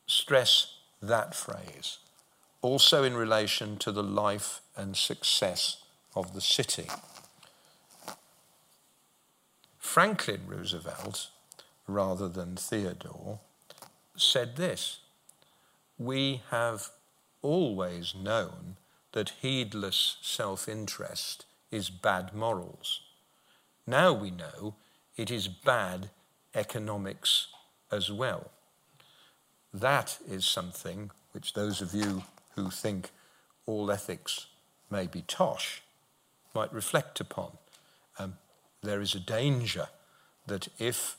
stress 0.06 0.74
that 1.02 1.34
phrase, 1.34 1.98
also 2.62 3.04
in 3.04 3.16
relation 3.16 3.76
to 3.78 3.92
the 3.92 4.02
life 4.02 4.60
and 4.76 4.96
success 4.96 5.78
of 6.14 6.34
the 6.34 6.40
city. 6.40 6.88
Franklin 9.78 10.42
Roosevelt, 10.46 11.28
rather 11.86 12.28
than 12.28 12.56
Theodore, 12.56 13.40
said 14.16 14.56
this 14.56 14.98
We 15.98 16.42
have 16.50 16.90
always 17.42 18.14
known 18.14 18.76
that 19.12 19.32
heedless 19.40 20.18
self 20.20 20.68
interest 20.68 21.46
is 21.70 21.90
bad 21.90 22.34
morals. 22.34 23.00
Now 23.86 24.12
we 24.12 24.30
know 24.30 24.74
it 25.16 25.30
is 25.30 25.48
bad 25.48 26.10
economics 26.54 27.46
as 27.90 28.10
well. 28.10 28.50
That 29.80 30.18
is 30.26 30.46
something 30.46 31.10
which 31.32 31.52
those 31.52 31.82
of 31.82 31.92
you 31.92 32.22
who 32.54 32.70
think 32.70 33.10
all 33.66 33.90
ethics 33.90 34.46
may 34.90 35.06
be 35.06 35.20
tosh 35.20 35.82
might 36.54 36.72
reflect 36.72 37.20
upon. 37.20 37.58
Um, 38.18 38.38
there 38.82 39.02
is 39.02 39.14
a 39.14 39.20
danger 39.20 39.88
that 40.46 40.68
if 40.78 41.16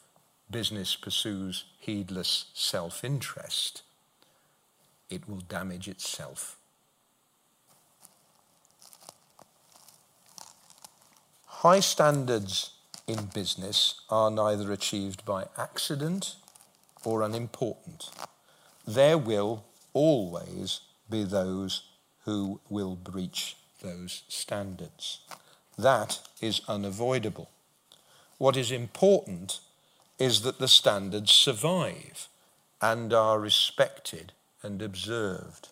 business 0.49 0.95
pursues 0.95 1.65
heedless 1.77 2.45
self 2.55 3.03
interest, 3.03 3.83
it 5.11 5.29
will 5.29 5.41
damage 5.41 5.87
itself. 5.87 6.57
High 11.45 11.81
standards 11.81 12.71
in 13.05 13.25
business 13.25 14.01
are 14.09 14.31
neither 14.31 14.71
achieved 14.71 15.25
by 15.25 15.45
accident 15.59 16.37
or 17.05 17.21
unimportant. 17.21 18.09
There 18.87 19.17
will 19.17 19.65
always 19.93 20.79
be 21.09 21.23
those 21.23 21.83
who 22.23 22.61
will 22.69 22.95
breach 22.95 23.57
those 23.81 24.23
standards. 24.29 25.19
That 25.77 26.19
is 26.41 26.61
unavoidable. 26.69 27.49
What 28.37 28.55
is 28.55 28.71
important 28.71 29.59
is 30.17 30.41
that 30.41 30.59
the 30.59 30.69
standards 30.69 31.31
survive 31.31 32.29
and 32.81 33.11
are 33.11 33.39
respected 33.39 34.31
and 34.63 34.81
observed. 34.81 35.67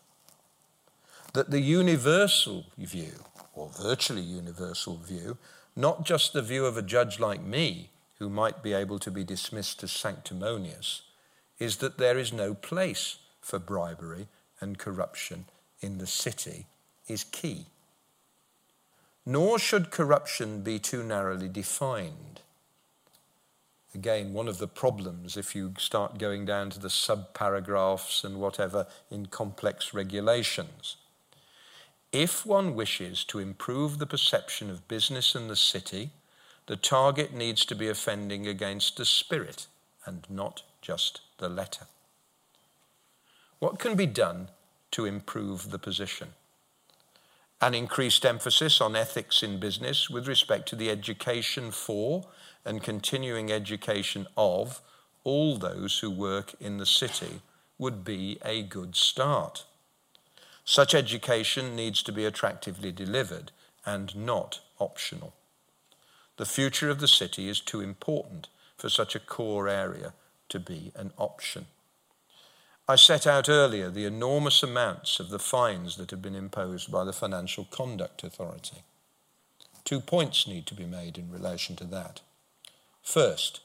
That 1.34 1.52
the 1.52 1.62
universal 1.62 2.66
view, 2.78 3.24
or 3.54 3.70
virtually 3.70 4.22
universal 4.22 4.98
view, 4.98 5.38
not 5.76 6.06
just 6.06 6.34
the 6.34 6.42
view 6.42 6.66
of 6.66 6.78
a 6.78 6.82
judge 6.82 7.20
like 7.20 7.42
me, 7.42 7.92
who 8.20 8.30
might 8.30 8.62
be 8.62 8.74
able 8.74 9.00
to 9.00 9.12
be 9.12 9.24
dismissed 9.24 9.84
as 9.84 9.92
sanctimonious, 9.92 11.02
is 11.60 11.78
that 11.78 11.98
there 11.98 12.18
is 12.18 12.34
no 12.34 12.54
place 12.54 13.18
for 13.42 13.60
bribery 13.60 14.28
and 14.60 14.78
corruption 14.78 15.46
in 15.82 15.98
the 15.98 16.08
city, 16.08 16.66
is 17.08 17.24
key. 17.24 17.66
Nor 19.26 19.60
should 19.60 19.92
corruption 19.92 20.62
be 20.62 20.80
too 20.80 21.04
narrowly 21.04 21.48
defined. 21.48 22.42
Again, 23.94 24.34
one 24.34 24.48
of 24.48 24.58
the 24.58 24.68
problems 24.68 25.38
if 25.38 25.56
you 25.56 25.74
start 25.78 26.18
going 26.18 26.46
down 26.46 26.70
to 26.72 26.80
the 26.80 26.90
sub 26.90 27.34
paragraphs 27.34 28.24
and 28.24 28.42
whatever 28.42 28.88
in 29.10 29.28
complex 29.28 29.94
regulations. 29.94 30.98
If 32.12 32.46
one 32.46 32.76
wishes 32.76 33.24
to 33.26 33.40
improve 33.40 33.98
the 33.98 34.06
perception 34.06 34.70
of 34.70 34.88
business 34.88 35.36
in 35.36 35.48
the 35.48 35.56
city, 35.56 36.12
the 36.68 36.76
target 36.76 37.34
needs 37.34 37.66
to 37.66 37.76
be 37.76 37.88
offending 37.88 38.48
against 38.48 38.98
the 38.98 39.06
spirit 39.06 39.68
and 40.06 40.26
not 40.30 40.64
just 40.82 41.22
the 41.38 41.50
letter. 41.50 41.86
What 43.60 43.80
can 43.80 43.96
be 43.96 44.06
done 44.06 44.50
to 44.92 45.06
improve 45.06 45.72
the 45.72 45.80
position? 45.80 46.30
An 47.62 47.74
increased 47.74 48.26
emphasis 48.26 48.82
on 48.82 48.96
ethics 48.96 49.42
in 49.42 49.60
business 49.60 50.10
with 50.10 50.28
respect 50.28 50.68
to 50.70 50.76
the 50.76 50.90
education 50.90 51.72
for 51.72 52.26
and 52.66 52.84
continuing 52.84 53.52
education 53.52 54.28
of 54.36 54.82
all 55.24 55.58
those 55.58 56.00
who 56.00 56.12
work 56.12 56.54
in 56.60 56.78
the 56.78 56.86
city 56.86 57.42
would 57.78 58.04
be 58.04 58.38
a 58.44 58.62
good 58.64 58.96
start. 58.96 59.66
Such 60.64 60.94
education 60.94 61.76
needs 61.76 62.04
to 62.04 62.12
be 62.12 62.26
attractively 62.26 62.92
delivered 62.92 63.52
and 63.86 64.16
not 64.16 64.62
optional. 64.80 65.34
The 66.38 66.46
future 66.46 66.90
of 66.90 67.00
the 67.00 67.08
city 67.08 67.48
is 67.48 67.60
too 67.60 67.82
important 67.82 68.48
for 68.78 68.90
such 68.90 69.16
a 69.16 69.20
core 69.20 69.70
area 69.70 70.14
to 70.50 70.60
be 70.60 70.92
an 70.96 71.12
option. 71.18 71.66
I 72.88 72.96
set 72.98 73.26
out 73.26 73.50
earlier 73.50 73.90
the 73.90 74.06
enormous 74.06 74.62
amounts 74.62 75.20
of 75.20 75.30
the 75.30 75.40
fines 75.40 75.98
that 75.98 76.12
have 76.12 76.22
been 76.22 76.36
imposed 76.36 76.92
by 76.92 77.04
the 77.04 77.14
Financial 77.14 77.66
Conduct 77.66 78.24
Authority. 78.24 78.84
Two 79.84 80.00
points 80.00 80.48
need 80.48 80.68
to 80.68 80.76
be 80.76 80.86
made 80.86 81.18
in 81.18 81.32
relation 81.32 81.76
to 81.78 81.84
that. 81.86 82.22
First, 83.02 83.62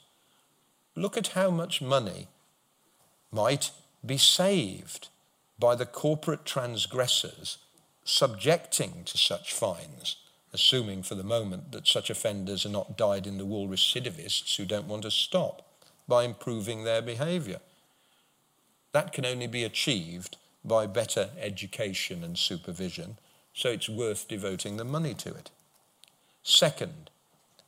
look 0.97 1.17
at 1.17 1.29
how 1.29 1.51
much 1.51 1.83
money 1.83 2.29
might 3.31 3.71
be 4.05 4.17
saved 4.17 5.09
by 5.59 5.75
the 5.75 5.87
corporate 5.87 6.45
transgressors 6.47 7.59
subjecting 8.05 9.05
to 9.05 9.19
such 9.19 9.53
fines, 9.53 10.17
assuming 10.53 11.03
for 11.03 11.15
the 11.15 11.23
moment 11.23 11.73
that 11.73 11.87
such 11.87 12.11
offenders 12.11 12.65
are 12.65 12.71
not 12.71 12.97
dyed 12.97 13.27
in 13.27 13.39
the 13.39 13.45
wool 13.45 13.69
recidivists 13.69 14.57
who 14.57 14.65
don't 14.65 14.89
want 14.89 15.03
to 15.03 15.11
stop, 15.11 15.67
by 16.11 16.25
improving 16.25 16.83
their 16.83 17.01
behaviour. 17.01 17.61
That 18.91 19.13
can 19.13 19.25
only 19.25 19.47
be 19.47 19.63
achieved 19.63 20.37
by 20.65 20.89
better 20.89 21.31
education 21.41 22.25
and 22.25 22.37
supervision, 22.37 23.17
so 23.55 23.71
it's 23.71 23.89
worth 23.89 24.27
devoting 24.27 24.77
the 24.77 24.85
money 24.85 25.15
to 25.15 25.29
it. 25.29 25.51
Second, 26.43 27.11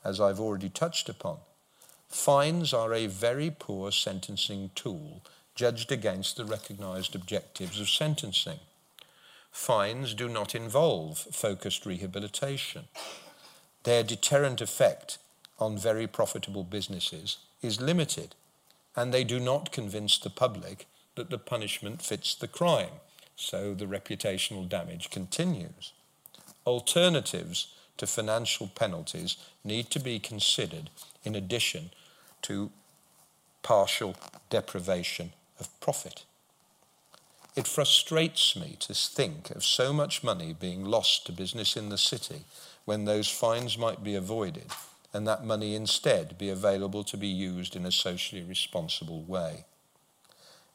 as 0.05 0.21
I've 0.21 0.41
already 0.41 0.69
touched 0.69 1.09
upon, 1.09 1.39
fines 2.09 2.75
are 2.75 2.93
a 2.93 3.07
very 3.07 3.55
poor 3.57 3.93
sentencing 3.93 4.73
tool 4.75 5.23
judged 5.55 5.93
against 5.93 6.37
the 6.37 6.45
recognised 6.45 7.15
objectives 7.15 7.81
of 7.81 7.89
sentencing. 7.89 8.59
Fines 9.53 10.15
do 10.15 10.29
not 10.29 10.57
involve 10.57 11.19
focused 11.19 11.87
rehabilitation. 11.87 12.87
Their 13.85 14.03
deterrent 14.03 14.61
effect 14.61 15.19
on 15.61 15.79
very 15.79 16.09
profitable 16.09 16.65
businesses 16.65 17.37
is 17.63 17.81
limited, 17.81 18.35
and 18.97 19.13
they 19.13 19.25
do 19.25 19.41
not 19.41 19.73
convince 19.73 20.19
the 20.19 20.31
public 20.31 20.87
that 21.15 21.31
the 21.31 21.39
punishment 21.39 22.03
fits 22.03 22.35
the 22.35 22.49
crime, 22.49 23.01
so 23.37 23.75
the 23.75 23.87
reputational 23.87 24.69
damage 24.69 25.11
continues. 25.11 25.93
Alternatives 26.67 27.69
to 27.97 28.07
financial 28.07 28.69
penalties 28.69 29.37
need 29.65 29.91
to 29.91 30.01
be 30.01 30.19
considered 30.19 30.91
in 31.25 31.35
addition 31.35 31.91
to 32.43 32.71
partial 33.63 34.17
deprivation 34.51 35.33
of 35.61 35.81
profit. 35.81 36.25
It 37.55 37.69
frustrates 37.69 38.57
me 38.57 38.77
to 38.81 38.95
think 38.95 39.51
of 39.51 39.63
so 39.63 39.93
much 39.93 40.25
money 40.25 40.55
being 40.59 40.85
lost 40.85 41.27
to 41.27 41.33
business 41.33 41.77
in 41.77 41.91
the 41.91 41.99
city 41.99 42.45
when 42.85 43.05
those 43.05 43.29
fines 43.29 43.77
might 43.77 44.03
be 44.03 44.15
avoided 44.15 44.67
and 45.13 45.27
that 45.27 45.45
money 45.45 45.75
instead 45.75 46.39
be 46.39 46.49
available 46.49 47.05
to 47.05 47.17
be 47.17 47.29
used 47.29 47.77
in 47.77 47.85
a 47.85 47.93
socially 47.93 48.43
responsible 48.43 49.23
way. 49.23 49.65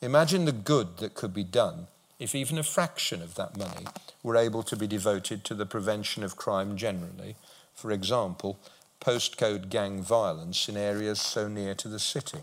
Imagine 0.02 0.46
the 0.46 0.52
good 0.52 0.98
that 0.98 1.16
could 1.16 1.34
be 1.34 1.44
done 1.44 1.88
if 2.20 2.36
even 2.36 2.58
a 2.58 2.64
fraction 2.64 3.22
of 3.22 3.36
that 3.36 3.58
money 3.58 3.86
were 4.24 4.36
able 4.36 4.64
to 4.64 4.76
be 4.76 4.88
devoted 4.88 5.44
to 5.44 5.56
the 5.56 5.66
prevention 5.66 6.24
of 6.24 6.36
crime 6.36 6.76
generally, 6.76 7.36
for 7.74 7.92
example, 7.92 8.60
postcode 9.02 9.70
gang 9.70 10.02
violence 10.02 10.68
in 10.68 10.78
areas 10.78 11.22
so 11.22 11.48
near 11.48 11.74
to 11.76 11.88
the 11.88 12.00
city. 12.00 12.40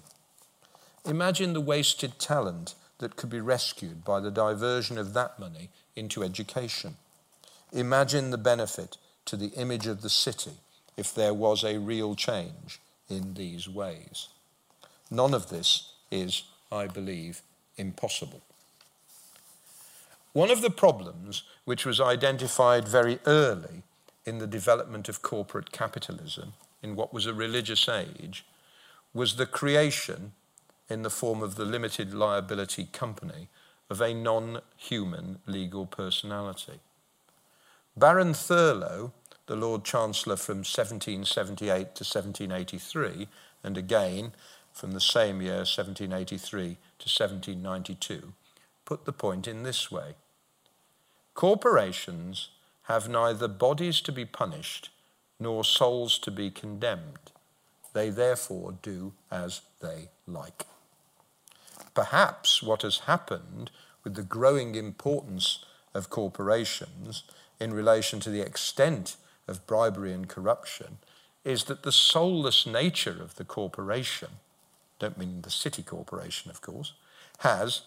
Imagine 1.04 1.52
the 1.52 1.60
wasted 1.60 2.18
talent 2.18 2.74
that 2.98 3.16
could 3.16 3.30
be 3.30 3.40
rescued 3.40 4.04
by 4.04 4.20
the 4.20 4.30
diversion 4.30 4.96
of 4.96 5.12
that 5.14 5.38
money 5.38 5.70
into 5.96 6.22
education. 6.22 6.96
Imagine 7.72 8.30
the 8.30 8.38
benefit 8.38 8.96
to 9.26 9.36
the 9.36 9.48
image 9.48 9.86
of 9.86 10.02
the 10.02 10.10
city 10.10 10.52
if 10.96 11.14
there 11.14 11.34
was 11.34 11.64
a 11.64 11.78
real 11.78 12.14
change 12.14 12.80
in 13.08 13.34
these 13.34 13.68
ways. 13.68 14.28
None 15.10 15.34
of 15.34 15.48
this 15.48 15.92
is 16.10 16.44
I 16.74 16.88
believe, 16.88 17.42
impossible. 17.76 18.42
One 20.32 20.50
of 20.50 20.62
the 20.62 20.70
problems 20.70 21.44
which 21.64 21.86
was 21.86 22.00
identified 22.00 22.88
very 22.88 23.20
early 23.26 23.84
in 24.26 24.38
the 24.38 24.46
development 24.46 25.08
of 25.08 25.22
corporate 25.22 25.70
capitalism 25.70 26.54
in 26.82 26.96
what 26.96 27.14
was 27.14 27.26
a 27.26 27.34
religious 27.34 27.88
age 27.88 28.44
was 29.12 29.36
the 29.36 29.46
creation, 29.46 30.32
in 30.90 31.02
the 31.02 31.10
form 31.10 31.42
of 31.42 31.54
the 31.54 31.64
limited 31.64 32.12
liability 32.12 32.88
company, 32.92 33.48
of 33.88 34.00
a 34.00 34.12
non 34.12 34.60
human 34.76 35.38
legal 35.46 35.86
personality. 35.86 36.80
Baron 37.96 38.34
Thurlow, 38.34 39.12
the 39.46 39.56
Lord 39.56 39.84
Chancellor 39.84 40.36
from 40.36 40.58
1778 40.58 41.68
to 41.68 42.04
1783, 42.04 43.28
and 43.62 43.76
again 43.76 44.32
from 44.72 44.92
the 44.92 45.00
same 45.00 45.40
year, 45.40 45.58
1783 45.58 46.78
to 46.98 47.24
1792, 47.24 48.32
put 48.84 49.04
the 49.04 49.12
point 49.12 49.46
in 49.46 49.62
this 49.62 49.90
way 49.90 50.14
Corporations 51.34 52.50
have 52.84 53.08
neither 53.08 53.48
bodies 53.48 54.00
to 54.02 54.12
be 54.12 54.24
punished 54.24 54.90
nor 55.40 55.64
souls 55.64 56.18
to 56.20 56.30
be 56.30 56.50
condemned. 56.50 57.32
They 57.92 58.10
therefore 58.10 58.74
do 58.82 59.14
as 59.30 59.62
they 59.80 60.10
like. 60.26 60.64
Perhaps 61.92 62.62
what 62.62 62.82
has 62.82 63.00
happened 63.00 63.70
with 64.04 64.14
the 64.14 64.22
growing 64.22 64.74
importance 64.74 65.64
of 65.92 66.10
corporations 66.10 67.24
in 67.60 67.72
relation 67.72 68.20
to 68.20 68.30
the 68.30 68.40
extent 68.40 69.16
of 69.46 69.66
bribery 69.66 70.12
and 70.12 70.28
corruption 70.28 70.98
is 71.44 71.64
that 71.64 71.82
the 71.82 71.92
soulless 71.92 72.66
nature 72.66 73.16
of 73.22 73.36
the 73.36 73.44
corporation 73.44 74.30
don't 74.98 75.18
mean 75.18 75.42
the 75.42 75.50
city 75.50 75.82
corporation, 75.82 76.50
of 76.50 76.60
course, 76.60 76.94
has, 77.40 77.82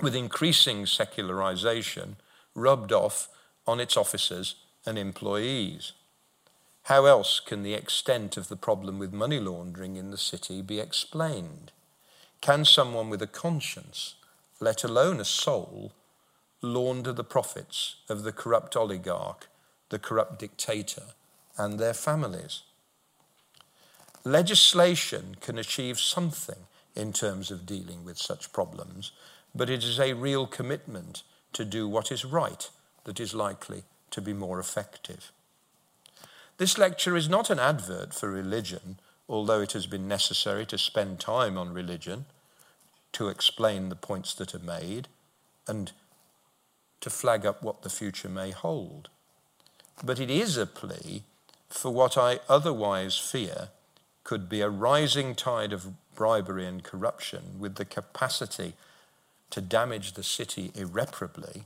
with 0.00 0.14
increasing 0.14 0.86
secularization, 0.86 2.16
rubbed 2.54 2.92
off 2.92 3.28
on 3.66 3.80
its 3.80 3.96
officers 3.96 4.56
and 4.86 4.98
employees. 4.98 5.92
How 6.84 7.06
else 7.06 7.40
can 7.40 7.62
the 7.62 7.74
extent 7.74 8.36
of 8.36 8.48
the 8.48 8.56
problem 8.56 8.98
with 8.98 9.12
money 9.12 9.40
laundering 9.40 9.96
in 9.96 10.10
the 10.10 10.18
city 10.18 10.62
be 10.62 10.80
explained? 10.80 11.72
Can 12.40 12.64
someone 12.64 13.08
with 13.08 13.22
a 13.22 13.26
conscience, 13.26 14.16
let 14.60 14.84
alone 14.84 15.18
a 15.18 15.24
soul, 15.24 15.92
launder 16.60 17.12
the 17.12 17.24
profits 17.24 17.96
of 18.08 18.22
the 18.22 18.32
corrupt 18.32 18.76
oligarch, 18.76 19.48
the 19.90 19.98
corrupt 19.98 20.38
dictator, 20.38 21.02
and 21.56 21.78
their 21.78 21.94
families? 21.94 22.62
Legislation 24.24 25.36
can 25.40 25.58
achieve 25.58 26.00
something 26.00 26.66
in 26.96 27.12
terms 27.12 27.50
of 27.50 27.66
dealing 27.66 28.04
with 28.04 28.16
such 28.16 28.52
problems, 28.52 29.12
but 29.54 29.68
it 29.68 29.84
is 29.84 30.00
a 30.00 30.14
real 30.14 30.46
commitment 30.46 31.22
to 31.52 31.64
do 31.64 31.86
what 31.88 32.10
is 32.10 32.24
right 32.24 32.70
that 33.04 33.20
is 33.20 33.34
likely 33.34 33.82
to 34.10 34.20
be 34.20 34.32
more 34.32 34.58
effective. 34.58 35.30
This 36.56 36.78
lecture 36.78 37.16
is 37.16 37.28
not 37.28 37.50
an 37.50 37.58
advert 37.58 38.14
for 38.14 38.30
religion, 38.30 38.98
although 39.28 39.60
it 39.60 39.72
has 39.72 39.86
been 39.86 40.06
necessary 40.06 40.64
to 40.66 40.78
spend 40.78 41.18
time 41.18 41.58
on 41.58 41.74
religion 41.74 42.26
to 43.12 43.28
explain 43.28 43.88
the 43.88 43.96
points 43.96 44.34
that 44.34 44.54
are 44.54 44.58
made 44.58 45.08
and 45.66 45.92
to 47.00 47.10
flag 47.10 47.44
up 47.44 47.62
what 47.62 47.82
the 47.82 47.90
future 47.90 48.28
may 48.28 48.50
hold. 48.50 49.08
But 50.02 50.18
it 50.18 50.30
is 50.30 50.56
a 50.56 50.66
plea 50.66 51.22
for 51.68 51.90
what 51.90 52.16
I 52.16 52.40
otherwise 52.48 53.18
fear 53.18 53.68
could 54.22 54.48
be 54.48 54.60
a 54.60 54.70
rising 54.70 55.34
tide 55.34 55.72
of 55.72 55.92
bribery 56.14 56.66
and 56.66 56.82
corruption 56.82 57.58
with 57.58 57.74
the 57.76 57.84
capacity 57.84 58.74
to 59.50 59.60
damage 59.60 60.14
the 60.14 60.22
city 60.22 60.72
irreparably, 60.74 61.64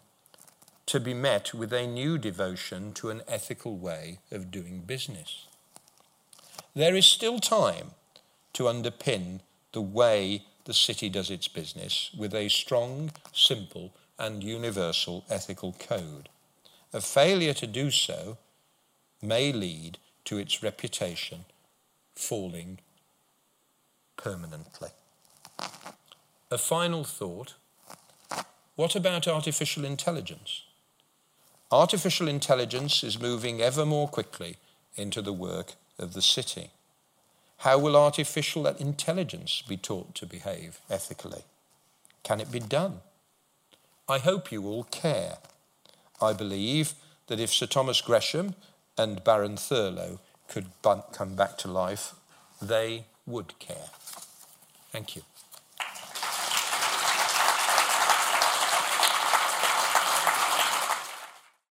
to 0.86 0.98
be 0.98 1.14
met 1.14 1.54
with 1.54 1.72
a 1.72 1.86
new 1.86 2.18
devotion 2.18 2.92
to 2.94 3.10
an 3.10 3.22
ethical 3.28 3.76
way 3.76 4.18
of 4.30 4.50
doing 4.50 4.80
business. 4.80 5.46
There 6.74 6.96
is 6.96 7.06
still 7.06 7.38
time 7.38 7.92
to 8.54 8.64
underpin 8.64 9.40
the 9.72 9.82
way 9.82 10.44
the 10.64 10.74
city 10.74 11.08
does 11.08 11.30
its 11.30 11.48
business 11.48 12.10
with 12.16 12.34
a 12.34 12.48
strong, 12.48 13.10
simple, 13.32 13.92
and 14.18 14.42
universal 14.42 15.24
ethical 15.30 15.74
code. 15.78 16.28
A 16.92 17.00
failure 17.00 17.54
to 17.54 17.66
do 17.66 17.90
so 17.90 18.38
may 19.20 19.52
lead 19.52 19.98
to 20.24 20.38
its 20.38 20.62
reputation 20.62 21.44
falling 22.14 22.78
permanently. 24.16 24.90
A 26.50 26.58
final 26.58 27.04
thought 27.04 27.54
what 28.78 28.94
about 28.94 29.26
artificial 29.26 29.84
intelligence? 29.84 30.62
Artificial 31.72 32.28
intelligence 32.28 33.02
is 33.02 33.20
moving 33.20 33.60
ever 33.60 33.84
more 33.84 34.06
quickly 34.06 34.56
into 34.94 35.20
the 35.20 35.32
work 35.32 35.74
of 35.98 36.12
the 36.12 36.22
city. 36.22 36.70
How 37.58 37.76
will 37.76 37.96
artificial 37.96 38.68
intelligence 38.68 39.64
be 39.66 39.76
taught 39.76 40.14
to 40.14 40.26
behave 40.26 40.78
ethically? 40.88 41.42
Can 42.22 42.40
it 42.40 42.52
be 42.52 42.60
done? 42.60 43.00
I 44.08 44.18
hope 44.18 44.52
you 44.52 44.64
all 44.64 44.84
care. 44.84 45.38
I 46.20 46.32
believe 46.32 46.94
that 47.28 47.40
if 47.40 47.50
Sir 47.50 47.66
Thomas 47.66 48.00
Gresham 48.00 48.54
and 48.96 49.22
Baron 49.22 49.56
Thurlow 49.56 50.18
could 50.48 50.66
come 50.82 51.34
back 51.34 51.58
to 51.58 51.68
life, 51.68 52.14
they 52.60 53.04
would 53.26 53.58
care. 53.58 53.90
Thank 54.90 55.16
you. 55.16 55.22